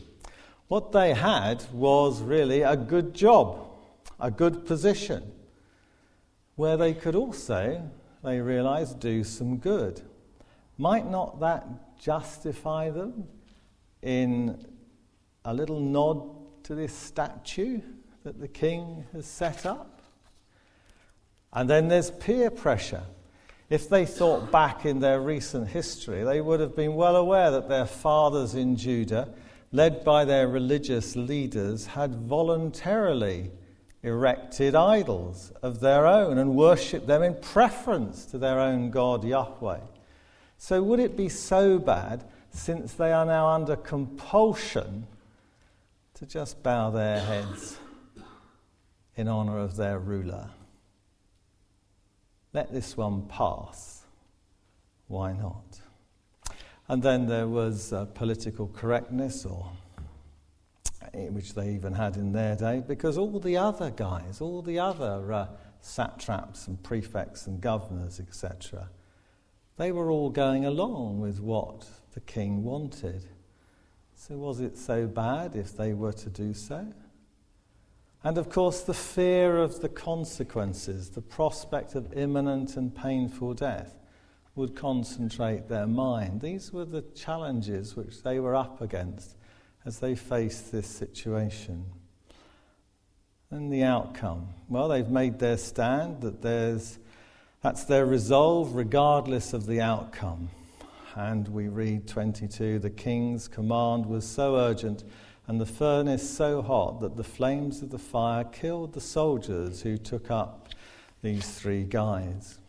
What 0.67 0.91
they 0.91 1.13
had 1.13 1.63
was 1.71 2.21
really 2.21 2.63
a 2.63 2.75
good 2.75 3.13
job, 3.13 3.69
a 4.19 4.31
good 4.31 4.65
position, 4.65 5.31
where 6.55 6.77
they 6.77 6.93
could 6.95 7.15
also, 7.15 7.89
they 8.23 8.41
realized, 8.41 8.99
do 8.99 9.23
some 9.23 9.57
good. 9.57 10.01
Might 10.77 11.09
not 11.09 11.39
that 11.39 11.97
justify 11.97 12.89
them 12.91 13.27
in 14.01 14.63
a 15.43 15.53
little 15.53 15.79
nod 15.79 16.63
to 16.65 16.75
this 16.75 16.93
statue 16.93 17.81
that 18.23 18.39
the 18.39 18.47
king 18.47 19.05
has 19.13 19.25
set 19.25 19.65
up? 19.65 20.01
And 21.53 21.69
then 21.69 21.87
there's 21.87 22.11
peer 22.11 22.51
pressure. 22.51 23.03
If 23.69 23.89
they 23.89 24.05
thought 24.05 24.51
back 24.51 24.85
in 24.85 24.99
their 24.99 25.19
recent 25.19 25.67
history, 25.69 26.23
they 26.23 26.41
would 26.41 26.59
have 26.59 26.75
been 26.75 26.95
well 26.95 27.15
aware 27.15 27.51
that 27.51 27.67
their 27.67 27.85
fathers 27.85 28.53
in 28.53 28.75
Judah, 28.77 29.33
led 29.71 30.03
by 30.03 30.25
their 30.25 30.47
religious 30.47 31.15
leaders, 31.15 31.87
had 31.87 32.15
voluntarily 32.15 33.51
erected 34.03 34.75
idols 34.75 35.51
of 35.61 35.79
their 35.79 36.05
own 36.05 36.37
and 36.37 36.55
worshipped 36.55 37.07
them 37.07 37.23
in 37.23 37.35
preference 37.41 38.25
to 38.27 38.37
their 38.37 38.59
own 38.59 38.91
God 38.91 39.23
Yahweh. 39.23 39.79
So, 40.57 40.81
would 40.81 40.99
it 40.99 41.15
be 41.15 41.29
so 41.29 41.77
bad, 41.77 42.23
since 42.49 42.93
they 42.93 43.13
are 43.13 43.25
now 43.25 43.47
under 43.47 43.75
compulsion, 43.75 45.07
to 46.15 46.25
just 46.25 46.63
bow 46.63 46.89
their 46.89 47.19
heads 47.19 47.77
in 49.15 49.27
honor 49.27 49.59
of 49.59 49.75
their 49.75 49.99
ruler? 49.99 50.49
Let 52.53 52.71
this 52.71 52.97
one 52.97 53.27
pass. 53.27 54.03
Why 55.07 55.33
not? 55.33 55.79
And 56.87 57.03
then 57.03 57.27
there 57.27 57.47
was 57.47 57.93
uh, 57.93 58.05
political 58.05 58.67
correctness, 58.67 59.45
or 59.45 59.71
eh, 61.13 61.27
which 61.27 61.53
they 61.53 61.69
even 61.71 61.93
had 61.93 62.15
in 62.15 62.31
their 62.31 62.55
day, 62.55 62.83
because 62.85 63.17
all 63.17 63.39
the 63.39 63.57
other 63.57 63.91
guys, 63.91 64.41
all 64.41 64.61
the 64.61 64.79
other 64.79 65.31
uh, 65.31 65.47
satraps 65.81 66.67
and 66.67 66.81
prefects 66.81 67.45
and 67.45 67.61
governors, 67.61 68.19
etc., 68.19 68.89
they 69.77 69.91
were 69.91 70.09
all 70.09 70.29
going 70.29 70.65
along 70.65 71.19
with 71.19 71.39
what 71.39 71.87
the 72.13 72.19
king 72.19 72.63
wanted. 72.63 73.23
So, 74.15 74.35
was 74.35 74.59
it 74.59 74.77
so 74.77 75.07
bad 75.07 75.55
if 75.55 75.77
they 75.77 75.93
were 75.93 76.13
to 76.13 76.29
do 76.29 76.53
so? 76.53 76.87
And 78.23 78.37
of 78.37 78.49
course, 78.49 78.81
the 78.81 78.93
fear 78.93 79.57
of 79.57 79.81
the 79.81 79.89
consequences, 79.89 81.11
the 81.11 81.21
prospect 81.21 81.95
of 81.95 82.11
imminent 82.13 82.75
and 82.75 82.93
painful 82.93 83.53
death, 83.53 83.95
would 84.55 84.75
concentrate 84.75 85.69
their 85.69 85.85
mind. 85.85 86.41
These 86.41 86.73
were 86.73 86.83
the 86.83 87.03
challenges 87.15 87.95
which 87.95 88.23
they 88.23 88.39
were 88.39 88.55
up 88.55 88.81
against 88.81 89.37
as 89.85 89.99
they 89.99 90.15
faced 90.15 90.71
this 90.71 90.87
situation. 90.87 91.85
And 93.51 93.71
the 93.71 93.83
outcome? 93.83 94.49
Well, 94.67 94.87
they've 94.89 95.07
made 95.07 95.39
their 95.39 95.57
stand 95.57 96.21
that 96.21 96.41
there's 96.41 96.97
that's 97.67 97.83
their 97.83 98.05
resolve 98.05 98.75
regardless 98.75 99.51
of 99.51 99.65
the 99.65 99.81
outcome. 99.81 100.47
And 101.15 101.45
we 101.49 101.67
read 101.67 102.07
22 102.07 102.79
the 102.79 102.89
king's 102.89 103.49
command 103.49 104.05
was 104.05 104.25
so 104.25 104.55
urgent 104.55 105.03
and 105.47 105.59
the 105.59 105.65
furnace 105.65 106.29
so 106.29 106.61
hot 106.61 107.01
that 107.01 107.17
the 107.17 107.25
flames 107.25 107.81
of 107.81 107.89
the 107.89 107.99
fire 107.99 108.45
killed 108.45 108.93
the 108.93 109.01
soldiers 109.01 109.81
who 109.81 109.97
took 109.97 110.31
up 110.31 110.69
these 111.21 111.45
three 111.59 111.83
guys. 111.83 112.59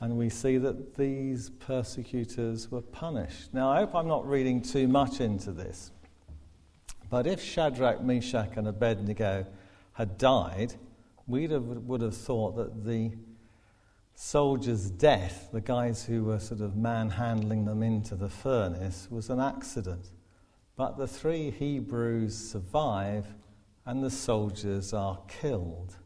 And 0.00 0.18
we 0.18 0.28
see 0.28 0.58
that 0.58 0.96
these 0.96 1.48
persecutors 1.48 2.70
were 2.70 2.82
punished. 2.82 3.54
Now, 3.54 3.70
I 3.70 3.78
hope 3.78 3.94
I'm 3.94 4.06
not 4.06 4.28
reading 4.28 4.60
too 4.60 4.86
much 4.86 5.22
into 5.22 5.50
this, 5.50 5.92
but 7.08 7.26
if 7.26 7.42
Shadrach, 7.42 8.02
Meshach, 8.02 8.50
and 8.56 8.68
Abednego 8.68 9.46
had 9.94 10.18
died, 10.18 10.74
we 11.26 11.46
would 11.46 12.02
have 12.02 12.14
thought 12.14 12.56
that 12.56 12.84
the 12.84 13.12
soldier's 14.22 14.90
death, 14.90 15.48
the 15.50 15.62
guys 15.62 16.04
who 16.04 16.22
were 16.22 16.38
sort 16.38 16.60
of 16.60 16.76
manhandling 16.76 17.64
them 17.64 17.82
into 17.82 18.14
the 18.14 18.28
furnace, 18.28 19.08
was 19.10 19.30
an 19.30 19.40
accident. 19.40 20.10
But 20.76 20.98
the 20.98 21.06
three 21.06 21.50
Hebrews 21.50 22.36
survive 22.36 23.26
and 23.86 24.04
the 24.04 24.10
soldiers 24.10 24.92
are 24.92 25.18
killed, 25.26 25.96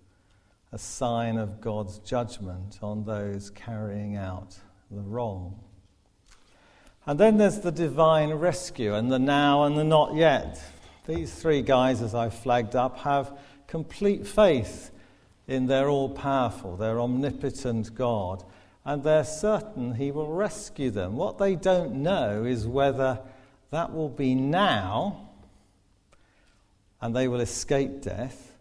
a 0.71 0.79
sign 0.79 1.39
of 1.39 1.61
God's 1.61 1.99
judgment 1.99 2.79
on 2.83 3.05
those 3.05 3.51
carrying 3.51 4.15
out 4.15 4.57
the 4.93 5.03
wrong. 5.03 5.59
And 7.07 7.19
then 7.19 7.37
there's 7.37 7.61
the 7.61 7.73
divine 7.73 8.31
rescue 8.31 8.95
and 8.95 9.11
the 9.11 9.19
now 9.19 9.65
and 9.65 9.77
the 9.77 9.85
not 9.85 10.15
yet. 10.15 10.63
These 11.09 11.35
three 11.35 11.63
guys, 11.63 12.01
as 12.01 12.15
I've 12.15 12.35
flagged 12.35 12.77
up, 12.77 12.97
have 13.01 13.37
complete 13.67 14.25
faith 14.25 14.93
in 15.47 15.67
their 15.67 15.89
all 15.89 16.09
powerful, 16.09 16.77
their 16.77 17.01
omnipotent 17.01 17.95
God, 17.95 18.45
and 18.85 19.03
they're 19.03 19.25
certain 19.25 19.95
He 19.95 20.11
will 20.11 20.33
rescue 20.33 20.91
them. 20.91 21.17
What 21.17 21.39
they 21.39 21.55
don't 21.55 21.95
know 21.97 22.45
is 22.45 22.67
whether 22.67 23.21
that 23.71 23.93
will 23.93 24.09
be 24.09 24.35
now 24.35 25.31
and 27.01 27.15
they 27.15 27.29
will 27.29 27.41
escape 27.41 28.01
death, 28.01 28.57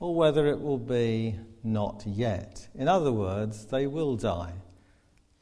or 0.00 0.14
whether 0.14 0.46
it 0.48 0.60
will 0.60 0.76
be 0.78 1.34
not 1.64 2.04
yet. 2.06 2.68
In 2.74 2.88
other 2.88 3.10
words, 3.10 3.64
they 3.64 3.86
will 3.86 4.16
die, 4.16 4.52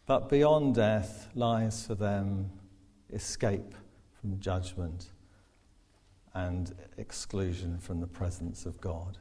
but 0.06 0.28
beyond 0.28 0.76
death 0.76 1.28
lies 1.34 1.84
for 1.84 1.96
them 1.96 2.50
escape 3.12 3.74
from 4.20 4.38
judgment 4.38 5.10
and 6.32 6.74
exclusion 6.96 7.78
from 7.78 8.00
the 8.00 8.06
presence 8.06 8.66
of 8.66 8.80
God. 8.80 9.18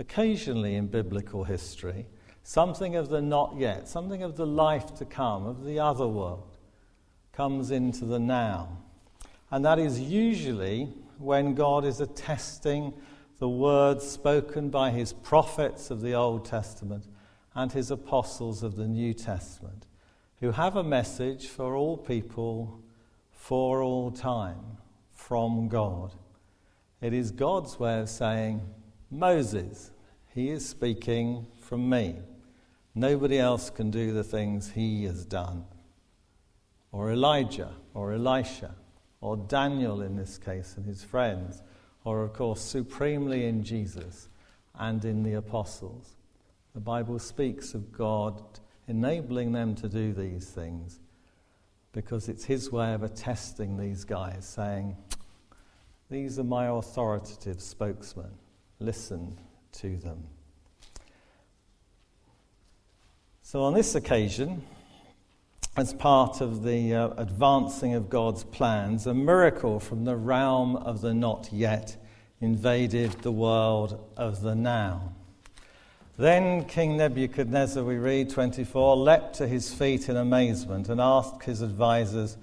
Occasionally 0.00 0.76
in 0.76 0.86
biblical 0.86 1.44
history, 1.44 2.06
something 2.42 2.96
of 2.96 3.10
the 3.10 3.20
not 3.20 3.56
yet, 3.58 3.86
something 3.86 4.22
of 4.22 4.34
the 4.34 4.46
life 4.46 4.94
to 4.94 5.04
come, 5.04 5.44
of 5.44 5.62
the 5.62 5.78
other 5.78 6.08
world, 6.08 6.56
comes 7.34 7.70
into 7.70 8.06
the 8.06 8.18
now. 8.18 8.78
And 9.50 9.62
that 9.62 9.78
is 9.78 10.00
usually 10.00 10.88
when 11.18 11.54
God 11.54 11.84
is 11.84 12.00
attesting 12.00 12.94
the 13.40 13.48
words 13.50 14.08
spoken 14.08 14.70
by 14.70 14.90
his 14.90 15.12
prophets 15.12 15.90
of 15.90 16.00
the 16.00 16.14
Old 16.14 16.46
Testament 16.46 17.04
and 17.54 17.70
his 17.70 17.90
apostles 17.90 18.62
of 18.62 18.76
the 18.76 18.88
New 18.88 19.12
Testament, 19.12 19.86
who 20.38 20.52
have 20.52 20.76
a 20.76 20.82
message 20.82 21.48
for 21.48 21.76
all 21.76 21.98
people 21.98 22.80
for 23.32 23.82
all 23.82 24.10
time 24.10 24.78
from 25.12 25.68
God. 25.68 26.14
It 27.02 27.12
is 27.12 27.32
God's 27.32 27.78
way 27.78 28.00
of 28.00 28.08
saying, 28.08 28.62
Moses, 29.10 29.90
he 30.32 30.50
is 30.50 30.68
speaking 30.68 31.44
from 31.58 31.88
me. 31.88 32.14
Nobody 32.94 33.40
else 33.40 33.68
can 33.68 33.90
do 33.90 34.12
the 34.12 34.22
things 34.22 34.70
he 34.70 35.04
has 35.04 35.24
done. 35.24 35.64
Or 36.92 37.10
Elijah, 37.10 37.72
or 37.92 38.12
Elisha, 38.12 38.76
or 39.20 39.36
Daniel 39.36 40.00
in 40.00 40.14
this 40.14 40.38
case, 40.38 40.74
and 40.76 40.86
his 40.86 41.02
friends, 41.02 41.60
or 42.04 42.22
of 42.22 42.32
course, 42.32 42.60
supremely 42.60 43.46
in 43.46 43.64
Jesus 43.64 44.28
and 44.78 45.04
in 45.04 45.24
the 45.24 45.34
apostles. 45.34 46.14
The 46.74 46.80
Bible 46.80 47.18
speaks 47.18 47.74
of 47.74 47.90
God 47.90 48.40
enabling 48.86 49.50
them 49.50 49.74
to 49.76 49.88
do 49.88 50.12
these 50.12 50.50
things 50.50 51.00
because 51.92 52.28
it's 52.28 52.44
his 52.44 52.70
way 52.70 52.94
of 52.94 53.02
attesting 53.02 53.76
these 53.76 54.04
guys, 54.04 54.46
saying, 54.46 54.96
These 56.08 56.38
are 56.38 56.44
my 56.44 56.68
authoritative 56.68 57.60
spokesmen 57.60 58.30
listen 58.80 59.38
to 59.72 59.96
them. 59.98 60.24
So 63.42 63.62
on 63.62 63.74
this 63.74 63.94
occasion, 63.94 64.62
as 65.76 65.92
part 65.94 66.40
of 66.40 66.62
the 66.62 66.94
uh, 66.94 67.08
advancing 67.16 67.94
of 67.94 68.08
God's 68.08 68.44
plans, 68.44 69.06
a 69.06 69.14
miracle 69.14 69.78
from 69.78 70.04
the 70.04 70.16
realm 70.16 70.76
of 70.76 71.00
the 71.00 71.14
not 71.14 71.50
yet 71.52 71.96
invaded 72.40 73.12
the 73.22 73.32
world 73.32 74.02
of 74.16 74.40
the 74.40 74.54
now. 74.54 75.12
Then 76.16 76.64
King 76.64 76.96
Nebuchadnezzar, 76.96 77.82
we 77.82 77.96
read 77.96 78.30
24, 78.30 78.96
leapt 78.96 79.36
to 79.36 79.46
his 79.46 79.72
feet 79.72 80.08
in 80.08 80.16
amazement 80.16 80.88
and 80.88 81.00
asked 81.00 81.44
his 81.44 81.62
advisers, 81.62 82.36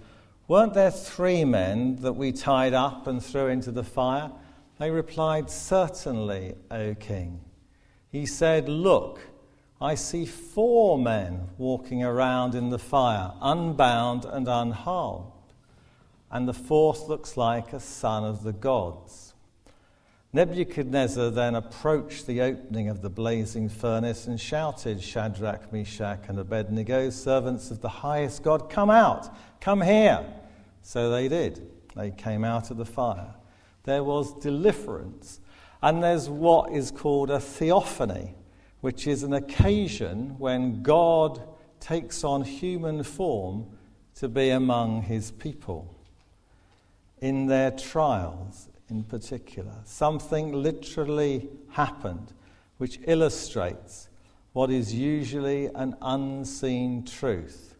Weren't 0.48 0.74
there 0.74 0.92
three 0.92 1.46
men 1.46 1.98
that 1.98 2.14
we 2.14 2.32
tied 2.32 2.74
up 2.74 3.08
and 3.08 3.24
threw 3.24 3.48
into 3.48 3.72
the 3.72 3.84
fire? 3.84 4.32
They 4.80 4.92
replied, 4.92 5.50
Certainly, 5.50 6.56
O 6.70 6.94
king. 6.96 7.42
He 8.10 8.26
said, 8.26 8.70
Look, 8.70 9.20
I 9.82 9.96
see 9.96 10.26
four 10.26 10.98
men 10.98 11.50
walking 11.58 12.04
around 12.04 12.56
in 12.56 12.70
the 12.70 12.80
fire, 12.80 13.34
unbound 13.42 14.26
and 14.26 14.48
unharmed, 14.48 15.32
and 16.32 16.48
the 16.48 16.54
fourth 16.54 17.08
looks 17.08 17.38
like 17.38 17.74
a 17.74 17.80
son 17.80 18.24
of 18.24 18.44
the 18.44 18.54
gods. 18.54 19.34
Nebuchadnezzar 20.34 21.30
then 21.32 21.56
approached 21.56 22.28
the 22.28 22.42
opening 22.42 22.90
of 22.90 23.02
the 23.02 23.10
blazing 23.10 23.70
furnace 23.70 24.28
and 24.28 24.40
shouted, 24.40 25.02
Shadrach, 25.02 25.72
Meshach, 25.72 26.26
and 26.28 26.38
Abednego, 26.38 27.10
servants 27.10 27.72
of 27.72 27.82
the 27.82 27.90
highest 27.90 28.44
God, 28.44 28.70
come 28.70 28.90
out, 28.90 29.34
come 29.62 29.82
here. 29.82 30.26
So 30.82 31.10
they 31.10 31.28
did. 31.28 31.72
They 31.96 32.12
came 32.12 32.44
out 32.44 32.72
of 32.72 32.78
the 32.78 32.86
fire. 32.86 33.34
There 33.88 34.04
was 34.04 34.34
deliverance. 34.42 35.40
And 35.82 36.04
there's 36.04 36.30
what 36.30 36.74
is 36.74 36.92
called 36.92 37.32
a 37.32 37.40
theophany 37.40 38.36
which 38.82 39.08
is 39.08 39.24
an 39.24 39.32
occasion 39.32 40.36
when 40.38 40.84
God 40.84 41.42
takes 41.80 42.26
on 42.26 42.44
human 42.44 43.02
form 43.02 43.66
to 44.16 44.28
be 44.28 44.50
among 44.50 45.04
his 45.04 45.32
people. 45.32 45.96
In 47.22 47.48
their 47.48 47.72
trials, 47.72 48.68
in 48.90 49.06
particular, 49.06 49.76
something 49.86 50.52
literally 50.52 51.48
happened 51.70 52.34
which 52.80 53.00
illustrates 53.08 54.10
what 54.52 54.70
is 54.70 54.94
usually 54.94 55.68
an 55.68 55.96
unseen 56.02 57.06
truth 57.06 57.76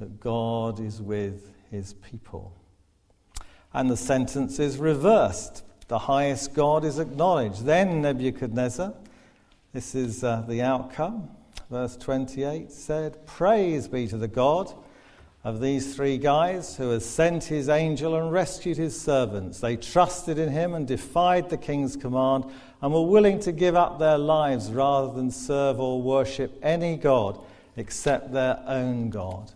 that 0.00 0.20
God 0.20 0.80
is 0.80 1.02
with 1.02 1.52
his 1.70 1.92
people. 1.92 2.56
And 3.74 3.90
the 3.90 3.96
sentence 3.96 4.58
is 4.58 4.78
reversed. 4.78 5.64
The 5.88 5.98
highest 5.98 6.54
God 6.54 6.84
is 6.84 6.98
acknowledged. 6.98 7.66
Then 7.66 8.00
Nebuchadnezzar 8.00 8.94
this 9.74 9.96
is 9.96 10.22
uh, 10.22 10.44
the 10.46 10.62
outcome. 10.62 11.28
Verse 11.68 11.96
28 11.96 12.70
said, 12.70 13.26
Praise 13.26 13.88
be 13.88 14.06
to 14.06 14.16
the 14.16 14.28
God 14.28 14.72
of 15.42 15.60
these 15.60 15.96
three 15.96 16.16
guys 16.16 16.76
who 16.76 16.90
has 16.90 17.04
sent 17.04 17.42
his 17.42 17.68
angel 17.68 18.14
and 18.14 18.30
rescued 18.30 18.76
his 18.76 18.98
servants. 18.98 19.58
They 19.58 19.76
trusted 19.76 20.38
in 20.38 20.50
him 20.50 20.74
and 20.74 20.86
defied 20.86 21.50
the 21.50 21.56
king's 21.56 21.96
command 21.96 22.44
and 22.80 22.94
were 22.94 23.04
willing 23.04 23.40
to 23.40 23.50
give 23.50 23.74
up 23.74 23.98
their 23.98 24.16
lives 24.16 24.70
rather 24.70 25.12
than 25.12 25.32
serve 25.32 25.80
or 25.80 26.00
worship 26.00 26.56
any 26.62 26.96
God 26.96 27.44
except 27.76 28.32
their 28.32 28.62
own 28.68 29.10
God. 29.10 29.50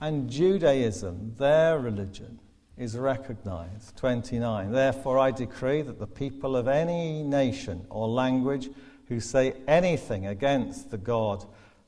And 0.00 0.30
Judaism, 0.30 1.34
their 1.36 1.78
religion, 1.78 2.38
is 2.80 2.96
recognized. 2.96 3.94
29. 3.98 4.72
Therefore, 4.72 5.18
I 5.18 5.32
decree 5.32 5.82
that 5.82 5.98
the 5.98 6.06
people 6.06 6.56
of 6.56 6.66
any 6.66 7.22
nation 7.22 7.86
or 7.90 8.08
language 8.08 8.70
who 9.06 9.20
say 9.20 9.52
anything 9.68 10.26
against 10.26 10.90
the 10.90 10.96
God 10.96 11.44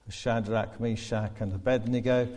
of 0.06 0.12
Shadrach, 0.12 0.78
Meshach, 0.78 1.32
and 1.40 1.54
Abednego 1.54 2.28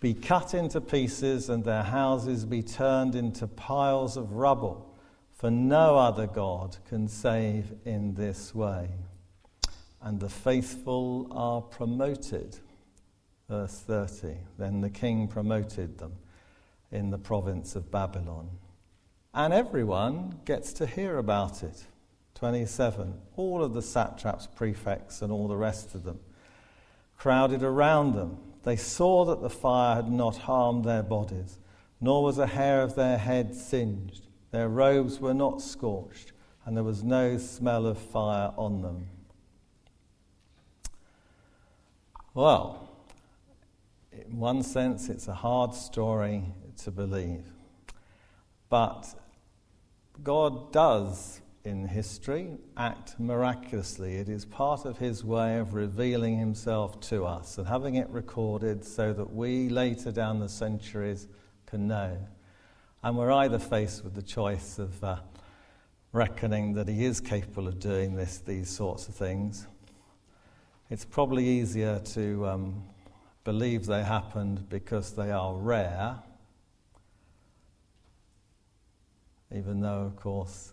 be 0.00 0.14
cut 0.14 0.54
into 0.54 0.80
pieces 0.80 1.50
and 1.50 1.62
their 1.62 1.82
houses 1.82 2.46
be 2.46 2.62
turned 2.62 3.14
into 3.14 3.46
piles 3.46 4.16
of 4.16 4.32
rubble, 4.32 4.90
for 5.34 5.50
no 5.50 5.98
other 5.98 6.26
God 6.26 6.78
can 6.88 7.08
save 7.08 7.74
in 7.84 8.14
this 8.14 8.54
way. 8.54 8.88
And 10.00 10.18
the 10.18 10.30
faithful 10.30 11.26
are 11.30 11.60
promoted. 11.60 12.58
Verse 13.50 13.80
30. 13.80 14.34
Then 14.56 14.80
the 14.80 14.88
king 14.88 15.28
promoted 15.28 15.98
them 15.98 16.12
in 16.90 17.10
the 17.10 17.18
province 17.18 17.76
of 17.76 17.90
Babylon. 17.90 18.50
And 19.34 19.52
everyone 19.52 20.40
gets 20.44 20.72
to 20.74 20.86
hear 20.86 21.18
about 21.18 21.62
it. 21.62 21.84
27. 22.34 23.14
All 23.36 23.62
of 23.62 23.74
the 23.74 23.82
satraps, 23.82 24.46
prefects, 24.46 25.22
and 25.22 25.32
all 25.32 25.48
the 25.48 25.56
rest 25.56 25.94
of 25.94 26.04
them 26.04 26.20
crowded 27.18 27.62
around 27.62 28.14
them. 28.14 28.38
They 28.62 28.76
saw 28.76 29.24
that 29.26 29.42
the 29.42 29.50
fire 29.50 29.96
had 29.96 30.10
not 30.10 30.36
harmed 30.36 30.84
their 30.84 31.02
bodies, 31.02 31.58
nor 32.00 32.22
was 32.22 32.38
a 32.38 32.46
hair 32.46 32.80
of 32.82 32.94
their 32.94 33.18
head 33.18 33.54
singed. 33.54 34.26
Their 34.50 34.68
robes 34.68 35.20
were 35.20 35.34
not 35.34 35.60
scorched, 35.60 36.32
and 36.64 36.76
there 36.76 36.84
was 36.84 37.02
no 37.02 37.36
smell 37.36 37.86
of 37.86 37.98
fire 37.98 38.52
on 38.56 38.82
them. 38.82 39.08
Well, 42.34 42.88
in 44.12 44.38
one 44.38 44.62
sense, 44.62 45.08
it's 45.08 45.28
a 45.28 45.34
hard 45.34 45.74
story 45.74 46.44
to 46.78 46.90
believe. 46.90 47.44
But 48.68 49.14
God 50.22 50.72
does 50.72 51.40
in 51.64 51.86
history 51.86 52.56
act 52.76 53.18
miraculously. 53.20 54.16
It 54.16 54.28
is 54.28 54.44
part 54.44 54.84
of 54.84 54.98
his 54.98 55.24
way 55.24 55.58
of 55.58 55.74
revealing 55.74 56.38
himself 56.38 57.00
to 57.02 57.26
us 57.26 57.58
and 57.58 57.66
having 57.66 57.96
it 57.96 58.08
recorded 58.08 58.84
so 58.84 59.12
that 59.12 59.34
we 59.34 59.68
later 59.68 60.10
down 60.10 60.40
the 60.40 60.48
centuries 60.48 61.28
can 61.66 61.86
know. 61.86 62.16
And 63.02 63.16
we're 63.16 63.32
either 63.32 63.58
faced 63.58 64.02
with 64.02 64.14
the 64.14 64.22
choice 64.22 64.78
of 64.78 65.02
uh, 65.04 65.16
reckoning 66.12 66.72
that 66.74 66.88
he 66.88 67.04
is 67.04 67.20
capable 67.20 67.68
of 67.68 67.78
doing 67.78 68.14
this, 68.14 68.38
these 68.38 68.68
sorts 68.68 69.08
of 69.08 69.14
things. 69.14 69.66
It's 70.90 71.04
probably 71.04 71.46
easier 71.46 72.00
to 72.14 72.46
um, 72.46 72.82
believe 73.44 73.86
they 73.86 74.02
happened 74.02 74.68
because 74.68 75.12
they 75.12 75.30
are 75.30 75.54
rare, 75.54 76.16
even 79.52 79.80
though, 79.80 80.02
of 80.02 80.16
course, 80.16 80.72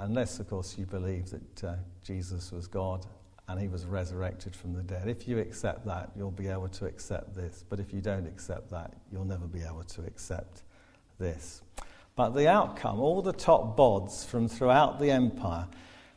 Unless, 0.00 0.38
of 0.38 0.48
course, 0.48 0.76
you 0.78 0.86
believe 0.86 1.30
that 1.30 1.64
uh, 1.64 1.74
Jesus 2.04 2.52
was 2.52 2.68
God 2.68 3.04
and 3.48 3.60
he 3.60 3.66
was 3.66 3.84
resurrected 3.84 4.54
from 4.54 4.72
the 4.72 4.82
dead. 4.82 5.08
If 5.08 5.26
you 5.26 5.38
accept 5.38 5.84
that, 5.86 6.10
you'll 6.16 6.30
be 6.30 6.48
able 6.48 6.68
to 6.68 6.86
accept 6.86 7.34
this. 7.34 7.64
But 7.68 7.80
if 7.80 7.92
you 7.92 8.00
don't 8.00 8.26
accept 8.26 8.70
that, 8.70 8.94
you'll 9.10 9.24
never 9.24 9.46
be 9.46 9.62
able 9.62 9.82
to 9.82 10.02
accept 10.02 10.62
this. 11.18 11.62
But 12.14 12.30
the 12.30 12.48
outcome, 12.48 13.00
all 13.00 13.22
the 13.22 13.32
top 13.32 13.76
bods 13.76 14.24
from 14.24 14.48
throughout 14.48 15.00
the 15.00 15.10
empire 15.10 15.66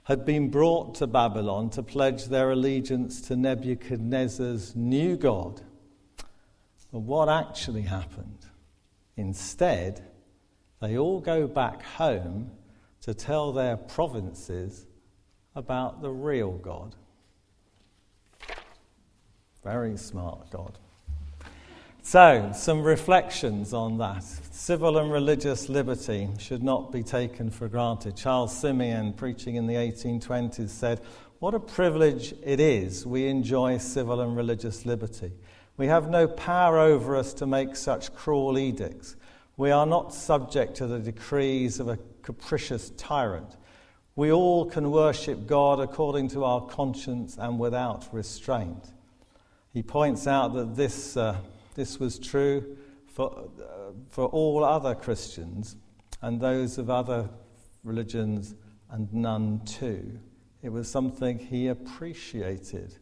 had 0.04 0.26
been 0.26 0.50
brought 0.50 0.96
to 0.96 1.08
Babylon 1.08 1.70
to 1.72 1.82
pledge 1.82 2.26
their 2.26 2.52
allegiance 2.52 3.22
to 3.22 3.36
Nebuchadnezzar's 3.36 4.76
new 4.76 5.16
God. 5.16 5.62
But 6.92 7.00
what 7.00 7.30
actually 7.30 7.84
happened? 7.84 8.46
Instead, 9.16 10.04
they 10.82 10.98
all 10.98 11.22
go 11.22 11.48
back 11.48 11.84
home 11.84 12.52
to 13.02 13.14
tell 13.14 13.54
their 13.54 13.78
provinces 13.78 14.86
about 15.56 16.02
the 16.02 16.10
real 16.10 16.52
God. 16.52 16.96
Very 19.64 19.96
smart 19.96 20.50
God. 20.50 20.78
So, 22.04 22.52
some 22.56 22.82
reflections 22.82 23.74
on 23.74 24.00
that. 24.00 24.24
Civil 24.24 24.98
and 24.98 25.12
religious 25.12 25.70
liberty 25.70 26.30
should 26.40 26.64
not 26.64 26.92
be 26.92 27.04
taken 27.04 27.52
for 27.52 27.68
granted. 27.68 28.18
Charles 28.18 28.58
Simeon, 28.58 29.14
preaching 29.14 29.56
in 29.56 29.68
the 29.68 29.76
1820s, 29.76 30.70
said, 30.70 31.00
What 31.38 31.54
a 31.54 31.60
privilege 31.60 32.34
it 32.44 32.60
is 32.60 33.06
we 33.06 33.28
enjoy 33.28 33.78
civil 33.78 34.20
and 34.22 34.36
religious 34.36 34.84
liberty. 34.84 35.32
We 35.78 35.88
have 35.88 36.10
no 36.10 36.28
power 36.28 36.80
over 36.80 37.16
us 37.16 37.34
to 37.36 37.46
make 37.46 37.76
such 37.76 38.14
cruel 38.16 38.58
edicts. 38.58 39.16
We 39.58 39.72
are 39.72 39.86
not 39.86 40.14
subject 40.14 40.76
to 40.76 40.88
the 40.88 41.00
decrees 41.00 41.80
of 41.80 41.88
a 41.88 42.00
capricious 42.22 42.92
tyrant. 42.92 43.58
We 44.16 44.32
all 44.32 44.66
can 44.66 44.92
worship 44.92 45.48
God 45.48 45.80
according 45.80 46.30
to 46.30 46.44
our 46.44 46.62
conscience 46.62 47.38
and 47.38 47.60
without 47.60 48.08
restraint. 48.12 48.92
He 49.74 49.84
points 49.84 50.28
out 50.28 50.54
that 50.54 50.76
this, 50.76 51.16
uh, 51.16 51.38
this 51.76 52.00
was 52.00 52.20
true 52.20 52.78
for, 53.08 53.50
uh, 53.60 53.92
for 54.10 54.26
all 54.26 54.64
other 54.64 54.96
Christians 54.96 55.76
and 56.22 56.40
those 56.40 56.78
of 56.78 56.90
other 56.90 57.30
religions 57.84 58.56
and 58.90 59.12
none 59.14 59.62
too. 59.66 60.20
It 60.62 60.70
was 60.70 60.90
something 60.90 61.40
he 61.40 61.68
appreciated. 61.68 62.98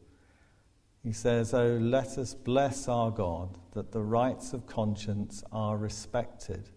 He 1.04 1.14
says, 1.14 1.54
Oh, 1.54 1.78
let 1.78 2.18
us 2.18 2.34
bless 2.34 2.88
our 2.88 3.12
God 3.12 3.58
that 3.74 3.92
the 3.92 4.02
rights 4.02 4.54
of 4.54 4.68
conscience 4.68 5.44
are 5.52 5.78
respected. 5.78 6.70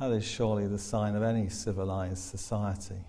That 0.00 0.10
is 0.10 0.24
surely 0.24 0.66
the 0.66 0.78
sign 0.78 1.14
of 1.14 1.22
any 1.22 1.48
civilized 1.48 2.24
society. 2.24 3.04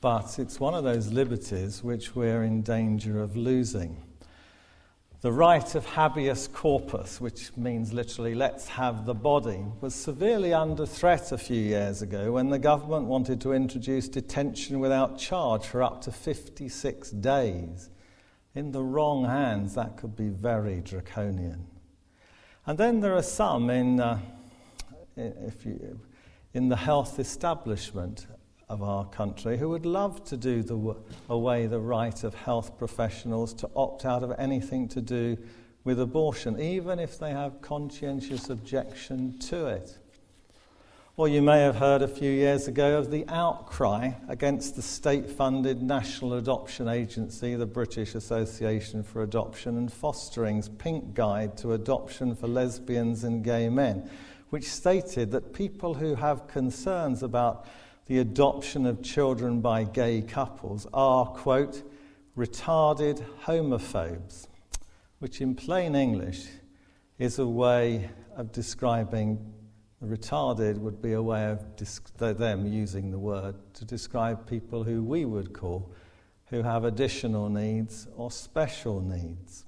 But 0.00 0.38
it's 0.38 0.60
one 0.60 0.74
of 0.74 0.84
those 0.84 1.08
liberties 1.08 1.82
which 1.82 2.14
we're 2.14 2.44
in 2.44 2.62
danger 2.62 3.20
of 3.20 3.36
losing. 3.36 4.02
The 5.26 5.32
right 5.32 5.74
of 5.74 5.84
habeas 5.84 6.46
corpus, 6.46 7.20
which 7.20 7.50
means 7.56 7.92
literally 7.92 8.36
let's 8.36 8.68
have 8.68 9.06
the 9.06 9.12
body, 9.12 9.64
was 9.80 9.92
severely 9.92 10.54
under 10.54 10.86
threat 10.86 11.32
a 11.32 11.36
few 11.36 11.60
years 11.60 12.00
ago 12.00 12.30
when 12.30 12.48
the 12.48 12.60
government 12.60 13.06
wanted 13.06 13.40
to 13.40 13.52
introduce 13.52 14.08
detention 14.08 14.78
without 14.78 15.18
charge 15.18 15.66
for 15.66 15.82
up 15.82 16.00
to 16.02 16.12
56 16.12 17.10
days. 17.10 17.90
In 18.54 18.70
the 18.70 18.84
wrong 18.84 19.24
hands, 19.24 19.74
that 19.74 19.96
could 19.96 20.14
be 20.14 20.28
very 20.28 20.80
draconian. 20.80 21.66
And 22.64 22.78
then 22.78 23.00
there 23.00 23.16
are 23.16 23.20
some 23.20 23.68
in, 23.68 23.98
uh, 23.98 24.20
if 25.16 25.66
you, 25.66 25.98
in 26.54 26.68
the 26.68 26.76
health 26.76 27.18
establishment 27.18 28.28
of 28.68 28.82
our 28.82 29.04
country 29.06 29.56
who 29.56 29.68
would 29.68 29.86
love 29.86 30.24
to 30.24 30.36
do 30.36 30.62
the, 30.62 30.96
away 31.28 31.66
the 31.66 31.78
right 31.78 32.24
of 32.24 32.34
health 32.34 32.76
professionals 32.76 33.54
to 33.54 33.70
opt 33.76 34.04
out 34.04 34.24
of 34.24 34.32
anything 34.38 34.88
to 34.88 35.00
do 35.00 35.36
with 35.84 36.00
abortion, 36.00 36.60
even 36.60 36.98
if 36.98 37.16
they 37.18 37.30
have 37.30 37.62
conscientious 37.62 38.50
objection 38.50 39.38
to 39.38 39.66
it. 39.66 39.96
Or 41.16 41.28
you 41.28 41.40
may 41.40 41.60
have 41.60 41.76
heard 41.76 42.02
a 42.02 42.08
few 42.08 42.30
years 42.30 42.68
ago 42.68 42.98
of 42.98 43.10
the 43.10 43.24
outcry 43.28 44.10
against 44.28 44.76
the 44.76 44.82
state 44.82 45.30
funded 45.30 45.80
National 45.80 46.34
Adoption 46.34 46.88
Agency, 46.88 47.54
the 47.54 47.64
British 47.64 48.14
Association 48.14 49.02
for 49.02 49.22
Adoption 49.22 49.78
and 49.78 49.90
Fostering's 49.90 50.68
Pink 50.68 51.14
Guide 51.14 51.56
to 51.58 51.72
Adoption 51.72 52.34
for 52.34 52.48
Lesbians 52.48 53.24
and 53.24 53.42
Gay 53.42 53.70
Men, 53.70 54.10
which 54.50 54.68
stated 54.68 55.30
that 55.30 55.54
people 55.54 55.94
who 55.94 56.16
have 56.16 56.48
concerns 56.48 57.22
about 57.22 57.66
the 58.06 58.18
adoption 58.18 58.86
of 58.86 59.02
children 59.02 59.60
by 59.60 59.84
gay 59.84 60.22
couples 60.22 60.86
are, 60.94 61.26
quote, 61.26 61.82
retarded 62.36 63.24
homophobes, 63.44 64.46
which 65.18 65.40
in 65.40 65.54
plain 65.54 65.94
English 65.94 66.46
is 67.18 67.38
a 67.38 67.46
way 67.46 68.10
of 68.36 68.52
describing 68.52 69.52
retarded 70.04 70.78
would 70.78 71.00
be 71.00 71.14
a 71.14 71.22
way 71.22 71.50
of 71.50 72.38
them 72.38 72.66
using 72.66 73.10
the 73.10 73.18
word 73.18 73.56
to 73.74 73.84
describe 73.84 74.46
people 74.46 74.84
who 74.84 75.02
we 75.02 75.24
would 75.24 75.52
call 75.52 75.90
who 76.50 76.62
have 76.62 76.84
additional 76.84 77.48
needs 77.48 78.06
or 78.16 78.30
special 78.30 79.00
needs. 79.00 79.64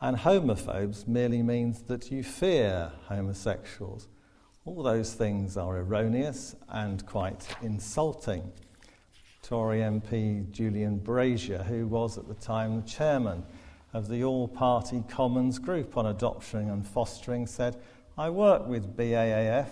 And 0.00 0.16
homophobes 0.16 1.06
merely 1.06 1.42
means 1.42 1.82
that 1.82 2.10
you 2.10 2.22
fear 2.22 2.92
homosexuals 3.08 4.08
all 4.68 4.82
those 4.82 5.14
things 5.14 5.56
are 5.56 5.78
erroneous 5.78 6.54
and 6.68 7.06
quite 7.06 7.56
insulting. 7.62 8.52
Tory 9.42 9.78
MP 9.78 10.50
Julian 10.50 10.98
Brazier, 10.98 11.62
who 11.62 11.86
was 11.86 12.18
at 12.18 12.28
the 12.28 12.34
time 12.34 12.76
the 12.76 12.86
chairman 12.86 13.46
of 13.94 14.08
the 14.08 14.24
All 14.24 14.46
Party 14.46 15.02
Commons 15.08 15.58
Group 15.58 15.96
on 15.96 16.04
Adoption 16.04 16.68
and 16.68 16.86
Fostering, 16.86 17.46
said, 17.46 17.78
I 18.18 18.28
work 18.28 18.66
with 18.66 18.94
BAAF 18.94 19.70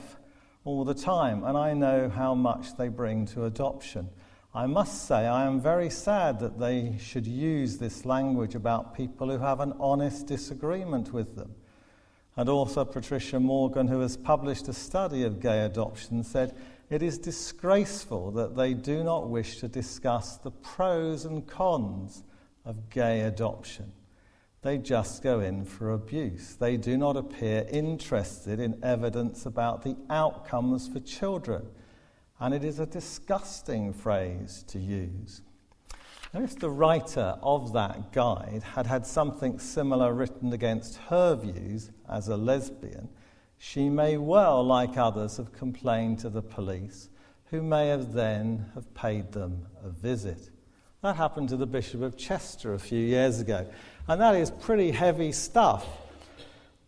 all 0.65 0.83
the 0.83 0.95
time 0.95 1.45
and 1.45 1.59
I 1.59 1.75
know 1.75 2.09
how 2.09 2.35
much 2.35 2.75
they 2.79 2.89
bring 2.89 3.27
to 3.27 3.45
adoption. 3.45 4.09
I 4.55 4.65
must 4.65 5.07
say, 5.07 5.27
I 5.27 5.45
am 5.45 5.61
very 5.61 5.91
sad 5.91 6.41
that 6.41 6.59
they 6.59 6.97
should 6.99 7.27
use 7.27 7.77
this 7.77 8.07
language 8.07 8.55
about 8.55 8.95
people 8.95 9.29
who 9.29 9.41
have 9.41 9.61
an 9.61 9.75
honest 9.79 10.27
disagreement 10.27 11.13
with 11.13 11.37
them. 11.37 11.55
And 12.37 12.49
author 12.51 12.85
Patricia 12.85 13.41
Morgan, 13.41 13.89
who 13.89 14.01
has 14.01 14.17
published 14.17 14.69
a 14.69 14.75
study 14.75 15.23
of 15.23 15.41
gay 15.41 15.61
adoption, 15.61 16.23
said, 16.23 16.55
It 16.91 17.03
is 17.03 17.17
disgraceful 17.17 18.31
that 18.33 18.55
they 18.55 18.75
do 18.75 19.03
not 19.03 19.31
wish 19.31 19.59
to 19.61 19.69
discuss 19.69 20.37
the 20.37 20.51
pros 20.51 21.25
and 21.25 21.47
cons 21.47 22.25
of 22.67 22.91
gay 22.91 23.23
adoption. 23.23 23.93
They 24.61 24.79
just 24.79 25.23
go 25.23 25.41
in 25.41 25.65
for 25.65 25.93
abuse. 25.93 26.57
They 26.57 26.77
do 26.77 26.99
not 26.99 27.17
appear 27.17 27.67
interested 27.71 28.61
in 28.61 28.83
evidence 28.83 29.47
about 29.47 29.83
the 29.83 29.97
outcomes 30.11 30.89
for 30.89 31.01
children. 31.01 31.67
And 32.39 32.53
it 32.53 32.65
is 32.65 32.81
a 32.81 32.87
disgusting 32.87 33.95
phrase 33.95 34.65
to 34.69 34.79
use. 34.79 35.41
If 36.39 36.59
the 36.59 36.69
writer 36.69 37.39
of 37.43 37.73
that 37.73 38.13
guide 38.13 38.63
had 38.75 38.87
had 38.87 39.07
something 39.07 39.59
similar 39.59 40.13
written 40.13 40.53
against 40.53 40.97
her 41.09 41.35
views 41.35 41.91
as 42.11 42.29
a 42.29 42.37
lesbian, 42.37 43.09
she 43.57 43.89
may 43.89 44.19
well, 44.19 44.63
like 44.63 44.99
others, 44.99 45.39
have 45.39 45.55
complained 45.55 46.19
to 46.19 46.29
the 46.29 46.43
police, 46.43 47.09
who 47.47 47.63
may 47.63 47.89
have 47.89 48.13
then 48.13 48.67
have 48.75 48.93
paid 48.93 49.33
them 49.33 49.67
a 49.83 49.89
visit. 49.89 50.51
That 51.01 51.17
happened 51.17 51.49
to 51.49 51.57
the 51.57 51.67
Bishop 51.67 52.03
of 52.03 52.19
Chester 52.19 52.75
a 52.75 52.79
few 52.79 53.01
years 53.01 53.41
ago, 53.41 53.67
and 54.07 54.21
that 54.21 54.35
is 54.35 54.51
pretty 54.51 54.91
heavy 54.91 55.33
stuff. 55.33 55.87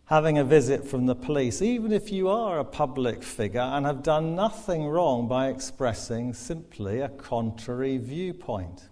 Having 0.05 0.37
a 0.37 0.43
visit 0.43 0.85
from 0.85 1.07
the 1.07 1.15
police, 1.15 1.63
even 1.63 1.91
if 1.91 2.11
you 2.11 2.29
are 2.29 2.59
a 2.59 2.65
public 2.65 3.23
figure 3.23 3.61
and 3.61 3.87
have 3.87 4.03
done 4.03 4.35
nothing 4.35 4.85
wrong 4.85 5.27
by 5.27 5.47
expressing 5.47 6.35
simply 6.35 6.99
a 6.99 7.09
contrary 7.09 7.97
viewpoint 7.97 8.89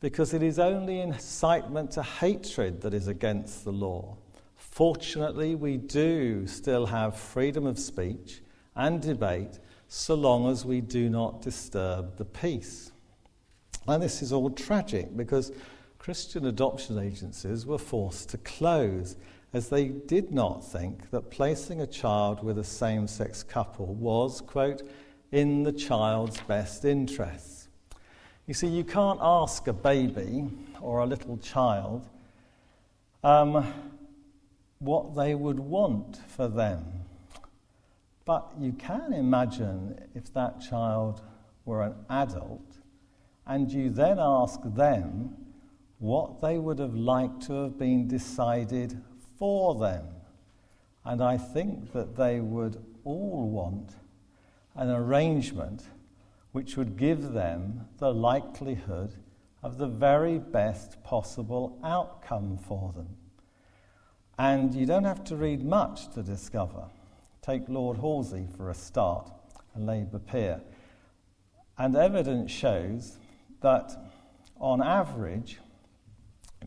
because 0.00 0.32
it 0.32 0.42
is 0.42 0.58
only 0.58 1.00
incitement 1.00 1.90
to 1.92 2.02
hatred 2.02 2.80
that 2.80 2.94
is 2.94 3.06
against 3.06 3.64
the 3.64 3.72
law. 3.72 4.16
Fortunately, 4.56 5.54
we 5.54 5.76
do 5.76 6.46
still 6.46 6.86
have 6.86 7.18
freedom 7.18 7.66
of 7.66 7.78
speech 7.78 8.40
and 8.74 9.02
debate 9.02 9.58
so 9.88 10.14
long 10.14 10.50
as 10.50 10.64
we 10.64 10.80
do 10.80 11.10
not 11.10 11.42
disturb 11.42 12.16
the 12.16 12.24
peace. 12.24 12.92
And 13.86 14.02
this 14.02 14.22
is 14.22 14.32
all 14.32 14.50
tragic 14.50 15.16
because 15.16 15.52
Christian 15.98 16.46
adoption 16.46 16.98
agencies 16.98 17.66
were 17.66 17.78
forced 17.78 18.30
to 18.30 18.38
close 18.38 19.16
as 19.52 19.68
they 19.68 19.88
did 19.88 20.32
not 20.32 20.64
think 20.64 21.10
that 21.10 21.30
placing 21.30 21.80
a 21.80 21.86
child 21.86 22.42
with 22.42 22.58
a 22.58 22.64
same 22.64 23.06
sex 23.06 23.42
couple 23.42 23.94
was, 23.94 24.40
quote, 24.40 24.82
in 25.32 25.62
the 25.62 25.72
child's 25.72 26.40
best 26.42 26.84
interests. 26.84 27.59
You 28.50 28.54
see, 28.54 28.66
you 28.66 28.82
can't 28.82 29.20
ask 29.22 29.68
a 29.68 29.72
baby 29.72 30.50
or 30.80 30.98
a 30.98 31.06
little 31.06 31.36
child 31.36 32.08
um, 33.22 33.72
what 34.80 35.14
they 35.14 35.36
would 35.36 35.60
want 35.60 36.16
for 36.26 36.48
them. 36.48 36.84
But 38.24 38.50
you 38.58 38.72
can 38.72 39.12
imagine 39.12 40.00
if 40.16 40.34
that 40.34 40.60
child 40.60 41.22
were 41.64 41.84
an 41.84 41.94
adult 42.10 42.78
and 43.46 43.70
you 43.70 43.88
then 43.88 44.16
ask 44.18 44.58
them 44.64 45.36
what 46.00 46.40
they 46.40 46.58
would 46.58 46.80
have 46.80 46.96
liked 46.96 47.42
to 47.42 47.52
have 47.52 47.78
been 47.78 48.08
decided 48.08 49.00
for 49.38 49.76
them. 49.76 50.08
And 51.04 51.22
I 51.22 51.36
think 51.36 51.92
that 51.92 52.16
they 52.16 52.40
would 52.40 52.84
all 53.04 53.48
want 53.48 53.92
an 54.74 54.90
arrangement 54.90 55.84
which 56.52 56.76
would 56.76 56.96
give 56.96 57.32
them 57.32 57.86
the 57.98 58.12
likelihood 58.12 59.14
of 59.62 59.78
the 59.78 59.86
very 59.86 60.38
best 60.38 61.02
possible 61.04 61.78
outcome 61.84 62.58
for 62.58 62.92
them. 62.94 63.08
And 64.38 64.74
you 64.74 64.86
don't 64.86 65.04
have 65.04 65.22
to 65.24 65.36
read 65.36 65.62
much 65.62 66.12
to 66.14 66.22
discover. 66.22 66.88
Take 67.42 67.68
Lord 67.68 67.98
Halsey 67.98 68.48
for 68.56 68.70
a 68.70 68.74
start, 68.74 69.30
a 69.76 69.80
Labour 69.80 70.18
peer. 70.18 70.62
And 71.78 71.94
evidence 71.94 72.50
shows 72.50 73.18
that, 73.60 73.92
on 74.58 74.82
average, 74.82 75.58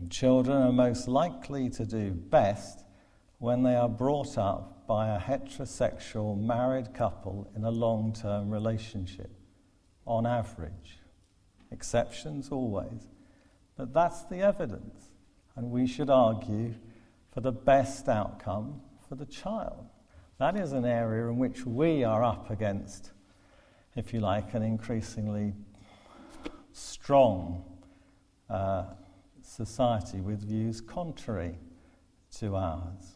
children 0.10 0.62
are 0.62 0.72
most 0.72 1.08
likely 1.08 1.69
to 1.72 1.86
do 1.86 2.12
best 2.12 2.84
when 3.39 3.63
they 3.63 3.76
are 3.76 3.89
brought 3.89 4.38
up 4.38 4.88
by 4.88 5.15
a 5.15 5.19
heterosexual 5.19 6.39
married 6.39 6.93
couple 6.93 7.52
in 7.56 7.63
a 7.63 7.72
long 7.72 8.13
term 8.13 8.50
relationship 8.50 9.32
on 10.06 10.26
average. 10.26 11.00
Exceptions 11.72 12.50
always. 12.50 13.10
But 13.78 13.94
that's 13.94 14.24
the 14.24 14.39
evidence. 14.39 15.12
And 15.56 15.72
we 15.72 15.88
should 15.88 16.10
argue 16.10 16.74
for 17.32 17.42
the 17.42 17.52
best 17.52 18.08
outcome 18.08 18.82
for 19.08 19.16
the 19.16 19.26
child. 19.26 19.86
That 20.39 20.56
is 20.56 20.72
an 20.72 20.86
area 20.86 21.28
in 21.28 21.38
which 21.38 21.66
we 21.66 22.04
are 22.04 22.24
up 22.24 22.50
against, 22.50 23.12
if 23.96 24.13
you 24.13 24.20
like, 24.20 24.54
an 24.54 24.63
increasingly 24.63 25.54
strong 26.72 27.63
uh, 28.50 28.86
society 29.42 30.22
with 30.22 30.42
views 30.42 30.82
contrary 30.82 31.58
to 32.39 32.56
ours. 32.56 33.16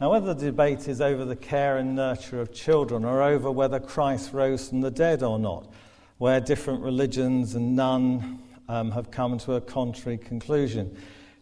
Now, 0.00 0.12
whether 0.12 0.32
the 0.32 0.46
debate 0.46 0.86
is 0.86 1.00
over 1.00 1.24
the 1.24 1.34
care 1.34 1.78
and 1.78 1.96
nurture 1.96 2.40
of 2.40 2.52
children 2.52 3.04
or 3.04 3.20
over 3.20 3.50
whether 3.50 3.80
Christ 3.80 4.32
rose 4.32 4.68
from 4.68 4.80
the 4.80 4.92
dead 4.92 5.24
or 5.24 5.40
not, 5.40 5.72
where 6.18 6.38
different 6.40 6.82
religions 6.82 7.56
and 7.56 7.74
none 7.74 8.38
um, 8.68 8.92
have 8.92 9.10
come 9.10 9.38
to 9.38 9.54
a 9.54 9.60
contrary 9.60 10.16
conclusion, 10.16 10.96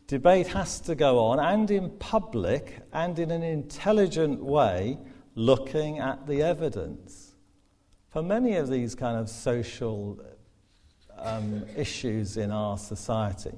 debate 0.06 0.46
has 0.46 0.80
to 0.80 0.94
go 0.94 1.18
on 1.18 1.38
and 1.38 1.70
in 1.70 1.90
public 1.98 2.78
and 2.94 3.18
in 3.18 3.30
an 3.30 3.42
intelligent 3.42 4.42
way, 4.42 4.96
looking 5.34 5.98
at 5.98 6.26
the 6.26 6.42
evidence. 6.42 7.34
For 8.08 8.22
many 8.22 8.56
of 8.56 8.70
these 8.70 8.94
kind 8.94 9.18
of 9.18 9.28
social 9.28 10.18
um, 11.18 11.62
issues 11.76 12.38
in 12.38 12.50
our 12.50 12.78
society, 12.78 13.52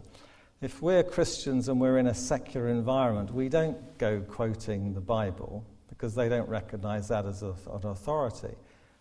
If 0.60 0.82
we're 0.82 1.04
Christians 1.04 1.68
and 1.68 1.80
we're 1.80 1.98
in 1.98 2.08
a 2.08 2.14
secular 2.14 2.66
environment, 2.66 3.32
we 3.32 3.48
don't 3.48 3.96
go 3.96 4.20
quoting 4.22 4.92
the 4.92 5.00
Bible 5.00 5.64
because 5.88 6.16
they 6.16 6.28
don't 6.28 6.48
recognize 6.48 7.06
that 7.08 7.26
as 7.26 7.44
a, 7.44 7.54
an 7.72 7.86
authority. 7.86 8.56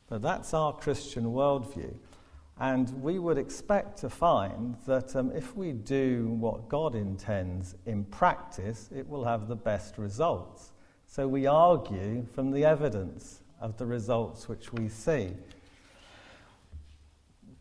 But 0.08 0.22
that's 0.22 0.54
our 0.54 0.72
Christian 0.72 1.26
worldview. 1.26 1.96
And 2.60 3.02
we 3.02 3.18
would 3.18 3.40
expect 3.40 3.98
to 4.00 4.10
find 4.10 4.76
that 4.86 5.16
um, 5.16 5.32
if 5.32 5.56
we 5.56 5.72
do 5.72 6.28
what 6.40 6.70
God 6.70 6.94
intends 6.94 7.74
in 7.88 8.04
practice, 8.04 8.90
it 8.96 9.10
will 9.10 9.26
have 9.26 9.48
the 9.48 9.56
best 9.56 9.98
results. 9.98 10.74
So 11.08 11.28
we 11.28 11.48
argue 11.48 12.28
from 12.36 12.52
the 12.52 12.66
evidence 12.66 13.42
of 13.60 13.78
the 13.78 13.86
results 13.88 14.48
which 14.48 14.72
we 14.74 14.90
see. 14.90 15.32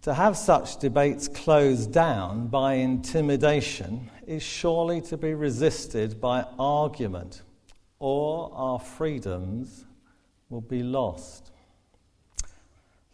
To 0.06 0.14
have 0.14 0.36
such 0.36 0.76
debates 0.76 1.26
closed 1.26 1.92
down 1.92 2.46
by 2.46 2.74
intimidation 2.74 4.08
is 4.24 4.40
surely 4.40 5.00
to 5.00 5.16
be 5.16 5.34
resisted 5.34 6.20
by 6.20 6.46
argument, 6.60 7.42
or 7.98 8.52
our 8.54 8.78
freedoms 8.78 9.84
will 10.48 10.60
be 10.60 10.84
lost. 10.84 11.50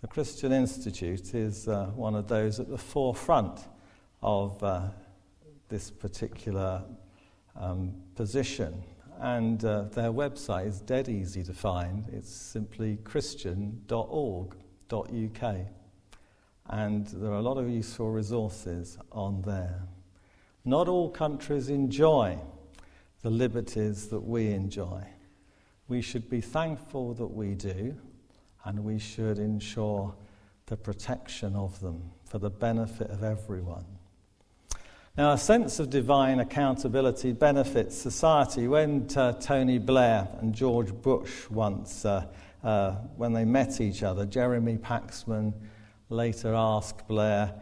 The 0.02 0.06
Christian 0.06 0.52
Institute 0.52 1.34
is 1.34 1.66
uh, 1.66 1.86
one 1.94 2.14
of 2.14 2.28
those 2.28 2.60
at 2.60 2.68
the 2.68 2.76
forefront 2.76 3.58
of 4.22 4.62
uh, 4.62 4.88
this 5.70 5.90
particular 5.90 6.82
um, 7.58 7.94
position. 8.16 8.82
And 9.18 9.64
uh, 9.64 9.84
their 9.84 10.12
website 10.12 10.66
is 10.66 10.82
dead 10.82 11.08
easy 11.08 11.42
to 11.44 11.54
find. 11.54 12.04
It's 12.12 12.30
simply 12.30 12.98
christian.org.uk. 13.02 15.56
And 16.68 17.06
there 17.06 17.30
are 17.30 17.38
a 17.38 17.42
lot 17.42 17.58
of 17.58 17.68
useful 17.68 18.10
resources 18.10 18.98
on 19.10 19.42
there. 19.42 19.82
Not 20.64 20.88
all 20.88 21.10
countries 21.10 21.68
enjoy 21.68 22.38
the 23.22 23.30
liberties 23.30 24.08
that 24.08 24.20
we 24.20 24.48
enjoy. 24.48 25.04
We 25.88 26.00
should 26.02 26.30
be 26.30 26.40
thankful 26.40 27.14
that 27.14 27.26
we 27.26 27.54
do, 27.54 27.96
and 28.64 28.84
we 28.84 28.98
should 28.98 29.38
ensure 29.38 30.14
the 30.66 30.76
protection 30.76 31.56
of 31.56 31.78
them 31.80 32.10
for 32.24 32.38
the 32.38 32.50
benefit 32.50 33.10
of 33.10 33.22
everyone. 33.22 33.84
Now, 35.16 35.32
a 35.32 35.38
sense 35.38 35.78
of 35.78 35.90
divine 35.90 36.40
accountability 36.40 37.32
benefits 37.32 37.98
society. 37.98 38.66
When 38.68 39.06
uh, 39.14 39.32
Tony 39.32 39.78
Blair 39.78 40.26
and 40.40 40.54
George 40.54 40.90
Bush 40.92 41.50
once, 41.50 42.06
uh, 42.06 42.24
uh, 42.64 42.92
when 43.16 43.34
they 43.34 43.44
met 43.44 43.80
each 43.80 44.02
other, 44.02 44.24
Jeremy 44.24 44.78
Paxman 44.78 45.52
later 46.12 46.54
asked 46.54 47.08
Blair, 47.08 47.52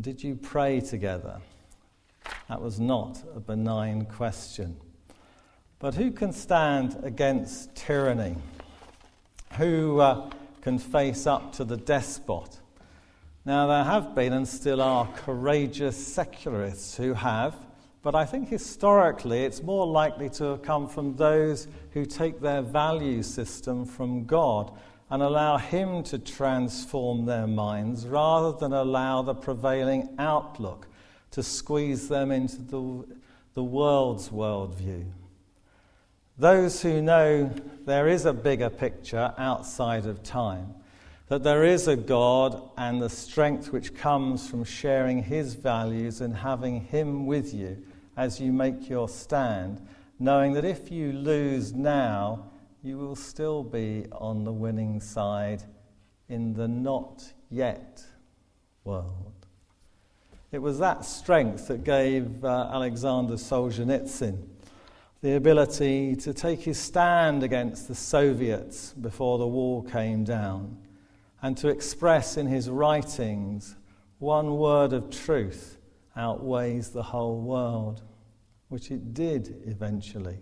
Did 0.00 0.22
you 0.22 0.36
pray 0.36 0.80
together? 0.80 1.40
That 2.48 2.62
was 2.62 2.80
not 2.80 3.22
a 3.34 3.40
benign 3.40 4.06
question. 4.06 4.76
But 5.78 5.94
who 5.94 6.10
can 6.10 6.32
stand 6.32 6.98
against 7.02 7.74
tyranny? 7.74 8.36
Who 9.58 10.00
uh, 10.00 10.30
can 10.62 10.78
face 10.78 11.26
up 11.26 11.52
to 11.54 11.64
the 11.64 11.76
despot? 11.76 12.60
Now, 13.44 13.66
there 13.66 13.84
have 13.84 14.14
been 14.14 14.32
and 14.32 14.48
still 14.48 14.80
are 14.80 15.06
courageous 15.14 15.96
secularists 15.96 16.96
who 16.96 17.14
have, 17.14 17.54
but 18.02 18.14
I 18.14 18.24
think 18.24 18.48
historically 18.48 19.44
it's 19.44 19.62
more 19.62 19.86
likely 19.86 20.30
to 20.30 20.44
have 20.44 20.62
come 20.62 20.88
from 20.88 21.14
those 21.14 21.68
who 21.90 22.06
take 22.06 22.40
their 22.40 22.62
value 22.62 23.22
system 23.22 23.84
from 23.84 24.24
God 24.24 24.72
and 25.10 25.22
allow 25.22 25.56
Him 25.56 26.02
to 26.04 26.18
transform 26.18 27.26
their 27.26 27.46
minds 27.46 28.06
rather 28.06 28.56
than 28.56 28.72
allow 28.72 29.22
the 29.22 29.34
prevailing 29.34 30.08
outlook 30.18 30.88
to 31.30 31.42
squeeze 31.42 32.08
them 32.08 32.32
into 32.32 32.62
the, 32.62 33.16
the 33.54 33.62
world's 33.62 34.30
worldview. 34.30 35.04
Those 36.38 36.82
who 36.82 37.00
know 37.00 37.50
there 37.86 38.08
is 38.08 38.26
a 38.26 38.32
bigger 38.32 38.68
picture 38.68 39.32
outside 39.38 40.06
of 40.06 40.22
time, 40.22 40.74
that 41.28 41.42
there 41.42 41.64
is 41.64 41.88
a 41.88 41.96
God 41.96 42.70
and 42.76 43.00
the 43.00 43.08
strength 43.08 43.72
which 43.72 43.94
comes 43.94 44.48
from 44.48 44.64
sharing 44.64 45.22
His 45.22 45.54
values 45.54 46.20
and 46.20 46.36
having 46.36 46.80
Him 46.80 47.26
with 47.26 47.54
you 47.54 47.82
as 48.16 48.40
you 48.40 48.52
make 48.52 48.88
your 48.88 49.08
stand, 49.08 49.86
knowing 50.18 50.52
that 50.54 50.64
if 50.64 50.90
you 50.90 51.12
lose 51.12 51.72
now, 51.72 52.50
you 52.86 52.96
will 52.96 53.16
still 53.16 53.64
be 53.64 54.06
on 54.12 54.44
the 54.44 54.52
winning 54.52 55.00
side 55.00 55.64
in 56.28 56.54
the 56.54 56.68
not 56.68 57.32
yet 57.50 58.04
world. 58.84 59.32
It 60.52 60.60
was 60.60 60.78
that 60.78 61.04
strength 61.04 61.66
that 61.66 61.82
gave 61.82 62.44
uh, 62.44 62.70
Alexander 62.72 63.34
Solzhenitsyn 63.34 64.40
the 65.20 65.34
ability 65.34 66.14
to 66.14 66.32
take 66.32 66.60
his 66.60 66.78
stand 66.78 67.42
against 67.42 67.88
the 67.88 67.94
Soviets 67.94 68.92
before 68.92 69.38
the 69.38 69.46
wall 69.48 69.82
came 69.82 70.22
down 70.22 70.78
and 71.42 71.56
to 71.56 71.68
express 71.68 72.36
in 72.36 72.46
his 72.46 72.70
writings 72.70 73.74
one 74.20 74.58
word 74.58 74.92
of 74.92 75.10
truth 75.10 75.78
outweighs 76.16 76.90
the 76.90 77.02
whole 77.02 77.40
world, 77.40 78.02
which 78.68 78.92
it 78.92 79.12
did 79.12 79.62
eventually. 79.66 80.38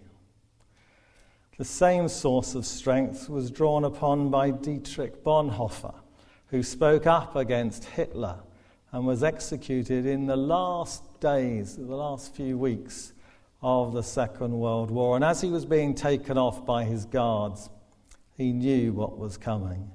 The 1.57 1.65
same 1.65 2.09
source 2.09 2.57
of 2.57 2.67
strength 2.67 3.29
was 3.29 3.49
drawn 3.49 3.85
upon 3.85 4.29
by 4.29 4.51
Dietrich 4.51 5.23
Bonhoeffer, 5.23 5.95
who 6.49 6.65
spoke 6.65 7.07
up 7.07 7.37
against 7.37 7.85
Hitler 7.85 8.41
and 8.91 9.07
was 9.07 9.23
executed 9.23 10.05
in 10.05 10.27
the 10.27 10.37
last 10.37 11.21
days, 11.21 11.77
the 11.77 11.95
last 11.95 12.35
few 12.35 12.59
weeks 12.59 13.13
of 13.63 13.93
the 13.93 14.03
Second 14.03 14.59
World 14.59 14.91
War. 14.91 15.15
And 15.15 15.25
as 15.25 15.41
he 15.41 15.49
was 15.49 15.65
being 15.65 15.95
taken 15.95 16.37
off 16.37 16.67
by 16.67 16.83
his 16.83 17.05
guards, 17.05 17.71
he 18.37 18.53
knew 18.53 18.93
what 18.93 19.17
was 19.17 19.37
coming. 19.37 19.93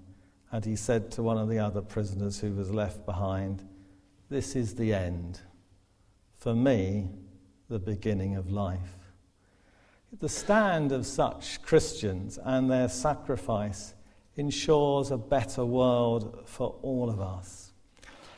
And 0.51 0.63
he 0.63 0.77
said 0.77 1.11
to 1.11 1.23
one 1.23 1.37
of 1.37 1.49
the 1.49 1.59
other 1.59 1.81
prisoners 1.81 2.39
who 2.39 2.53
was 2.53 2.71
left 2.71 3.05
behind, 3.05 3.67
This 4.29 4.55
is 4.55 4.75
the 4.75 4.93
end. 4.93 5.41
For 6.37 6.55
me, 6.55 7.09
the 7.67 7.79
beginning 7.79 8.37
of 8.37 8.49
life. 8.49 8.98
The 10.11 10.29
stand 10.29 10.91
of 10.91 11.05
such 11.05 11.61
Christians 11.61 12.39
and 12.43 12.69
their 12.69 12.89
sacrifice 12.89 13.93
ensures 14.35 15.11
a 15.11 15.17
better 15.17 15.63
world 15.63 16.41
for 16.45 16.75
all 16.81 17.11
of 17.11 17.21
us. 17.21 17.73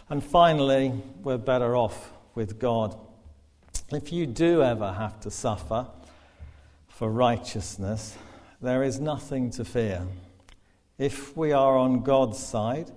And 0.10 0.22
finally, 0.22 0.92
we're 1.24 1.38
better 1.38 1.78
off 1.78 2.12
with 2.36 2.60
God. 2.60 3.00
If 3.90 4.12
you 4.12 4.28
do 4.28 4.62
ever 4.62 4.92
have 4.92 5.22
to 5.22 5.32
suffer 5.32 5.88
for 6.90 7.10
righteousness, 7.10 8.18
there 8.62 8.84
is 8.84 9.00
nothing 9.00 9.50
to 9.52 9.64
fear. 9.64 10.06
If 10.98 11.38
we 11.38 11.54
are 11.54 11.78
on 11.78 12.04
God's 12.04 12.38
side, 12.38 12.92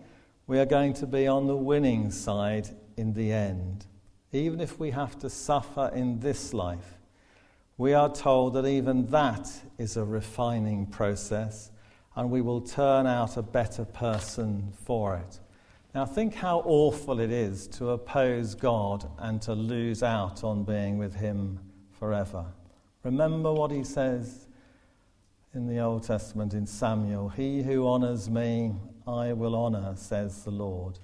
we 0.48 0.58
are 0.58 0.66
going 0.66 0.94
to 0.94 1.06
be 1.06 1.28
on 1.28 1.46
the 1.46 1.56
winning 1.56 2.10
side 2.10 2.70
in 2.96 3.14
the 3.14 3.32
end. 3.32 3.86
Even 4.32 4.60
if 4.60 4.80
we 4.80 4.90
have 4.90 5.16
to 5.20 5.30
suffer 5.30 5.92
in 5.94 6.18
this 6.18 6.52
life, 6.52 6.98
we 7.76 7.92
are 7.92 8.12
told 8.12 8.54
that 8.54 8.66
even 8.66 9.06
that 9.06 9.50
is 9.78 9.96
a 9.96 10.04
refining 10.04 10.86
process 10.86 11.70
and 12.16 12.30
we 12.30 12.40
will 12.40 12.60
turn 12.60 13.06
out 13.06 13.36
a 13.36 13.42
better 13.42 13.84
person 13.84 14.72
for 14.84 15.16
it. 15.16 15.40
Now, 15.94 16.04
think 16.04 16.34
how 16.34 16.60
awful 16.64 17.20
it 17.20 17.30
is 17.30 17.66
to 17.68 17.90
oppose 17.90 18.54
God 18.54 19.08
and 19.18 19.40
to 19.42 19.54
lose 19.54 20.02
out 20.02 20.42
on 20.42 20.64
being 20.64 20.98
with 20.98 21.14
Him 21.14 21.58
forever. 21.92 22.46
Remember 23.02 23.52
what 23.52 23.70
He 23.70 23.84
says 23.84 24.46
in 25.54 25.66
the 25.68 25.78
Old 25.78 26.04
Testament 26.04 26.54
in 26.54 26.66
Samuel 26.66 27.28
He 27.28 27.62
who 27.62 27.86
honours 27.88 28.28
me, 28.28 28.74
I 29.06 29.32
will 29.32 29.54
honour, 29.54 29.94
says 29.96 30.44
the 30.44 30.50
Lord. 30.50 30.98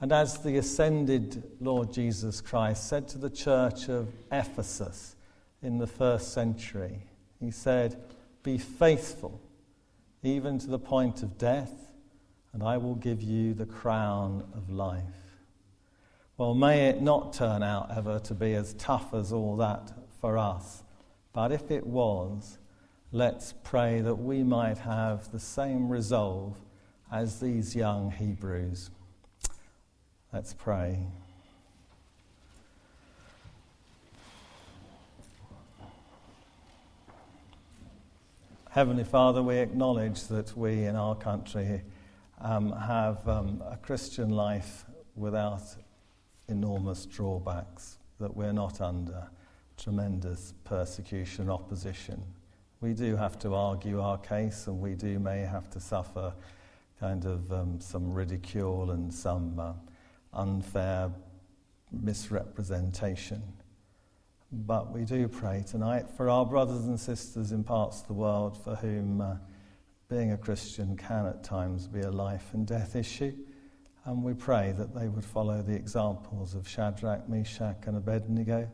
And 0.00 0.12
as 0.12 0.38
the 0.38 0.58
ascended 0.58 1.42
Lord 1.60 1.92
Jesus 1.92 2.40
Christ 2.42 2.88
said 2.88 3.08
to 3.08 3.18
the 3.18 3.30
church 3.30 3.88
of 3.88 4.08
Ephesus, 4.30 5.15
in 5.62 5.78
the 5.78 5.86
first 5.86 6.32
century. 6.32 7.02
He 7.40 7.50
said, 7.50 8.00
Be 8.42 8.58
faithful, 8.58 9.40
even 10.22 10.58
to 10.58 10.66
the 10.66 10.78
point 10.78 11.22
of 11.22 11.38
death, 11.38 11.92
and 12.52 12.62
I 12.62 12.76
will 12.78 12.94
give 12.94 13.22
you 13.22 13.54
the 13.54 13.66
crown 13.66 14.44
of 14.54 14.70
life. 14.70 15.02
Well, 16.38 16.54
may 16.54 16.88
it 16.88 17.00
not 17.00 17.32
turn 17.32 17.62
out 17.62 17.96
ever 17.96 18.18
to 18.20 18.34
be 18.34 18.54
as 18.54 18.74
tough 18.74 19.14
as 19.14 19.32
all 19.32 19.56
that 19.56 19.92
for 20.20 20.36
us, 20.36 20.82
but 21.32 21.52
if 21.52 21.70
it 21.70 21.86
was, 21.86 22.58
let's 23.12 23.54
pray 23.64 24.00
that 24.00 24.16
we 24.16 24.42
might 24.42 24.78
have 24.78 25.30
the 25.32 25.40
same 25.40 25.88
resolve 25.88 26.56
as 27.10 27.40
these 27.40 27.74
young 27.74 28.10
Hebrews. 28.10 28.90
Let's 30.32 30.52
pray. 30.52 31.06
Heavenly 38.76 39.04
Father, 39.04 39.42
we 39.42 39.56
acknowledge 39.56 40.24
that 40.24 40.54
we 40.54 40.84
in 40.84 40.96
our 40.96 41.14
country 41.14 41.80
um, 42.42 42.72
have 42.72 43.26
um, 43.26 43.62
a 43.66 43.78
Christian 43.78 44.28
life 44.28 44.84
without 45.14 45.62
enormous 46.48 47.06
drawbacks. 47.06 47.96
that 48.20 48.36
we're 48.36 48.52
not 48.52 48.82
under 48.82 49.28
tremendous 49.78 50.52
persecution, 50.64 51.48
opposition. 51.48 52.22
We 52.82 52.92
do 52.92 53.16
have 53.16 53.38
to 53.38 53.54
argue 53.54 54.02
our 54.02 54.18
case, 54.18 54.66
and 54.66 54.78
we 54.78 54.92
do 54.92 55.18
may 55.18 55.40
have 55.40 55.70
to 55.70 55.80
suffer 55.80 56.34
kind 57.00 57.24
of 57.24 57.50
um, 57.50 57.80
some 57.80 58.12
ridicule 58.12 58.90
and 58.90 59.10
some 59.10 59.58
uh, 59.58 59.72
unfair 60.34 61.10
misrepresentation. 61.90 63.42
But 64.52 64.92
we 64.92 65.04
do 65.04 65.26
pray 65.26 65.64
tonight 65.66 66.08
for 66.16 66.30
our 66.30 66.46
brothers 66.46 66.84
and 66.84 66.98
sisters 66.98 67.50
in 67.50 67.64
parts 67.64 68.02
of 68.02 68.06
the 68.06 68.12
world 68.12 68.56
for 68.62 68.76
whom 68.76 69.20
uh, 69.20 69.36
being 70.08 70.30
a 70.30 70.38
Christian 70.38 70.96
can 70.96 71.26
at 71.26 71.42
times 71.42 71.88
be 71.88 72.02
a 72.02 72.10
life 72.10 72.54
and 72.54 72.64
death 72.64 72.94
issue. 72.94 73.34
And 74.04 74.22
we 74.22 74.34
pray 74.34 74.72
that 74.78 74.94
they 74.94 75.08
would 75.08 75.24
follow 75.24 75.62
the 75.62 75.74
examples 75.74 76.54
of 76.54 76.68
Shadrach, 76.68 77.28
Meshach, 77.28 77.86
and 77.86 77.96
Abednego 77.96 78.70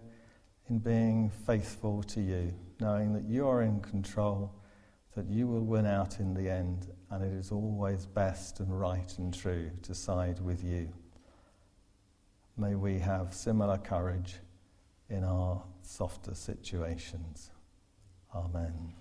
in 0.68 0.78
being 0.78 1.30
faithful 1.46 2.02
to 2.02 2.20
you, 2.20 2.52
knowing 2.78 3.14
that 3.14 3.24
you 3.24 3.48
are 3.48 3.62
in 3.62 3.80
control, 3.80 4.52
that 5.16 5.26
you 5.26 5.46
will 5.46 5.64
win 5.64 5.86
out 5.86 6.20
in 6.20 6.34
the 6.34 6.50
end, 6.50 6.92
and 7.10 7.24
it 7.24 7.32
is 7.32 7.50
always 7.50 8.04
best 8.04 8.60
and 8.60 8.78
right 8.78 9.16
and 9.16 9.32
true 9.32 9.70
to 9.84 9.94
side 9.94 10.38
with 10.38 10.62
you. 10.62 10.92
May 12.58 12.74
we 12.74 12.98
have 12.98 13.32
similar 13.32 13.78
courage 13.78 14.34
in 15.12 15.24
our 15.24 15.62
softer 15.82 16.34
situations. 16.34 17.50
Amen. 18.34 18.94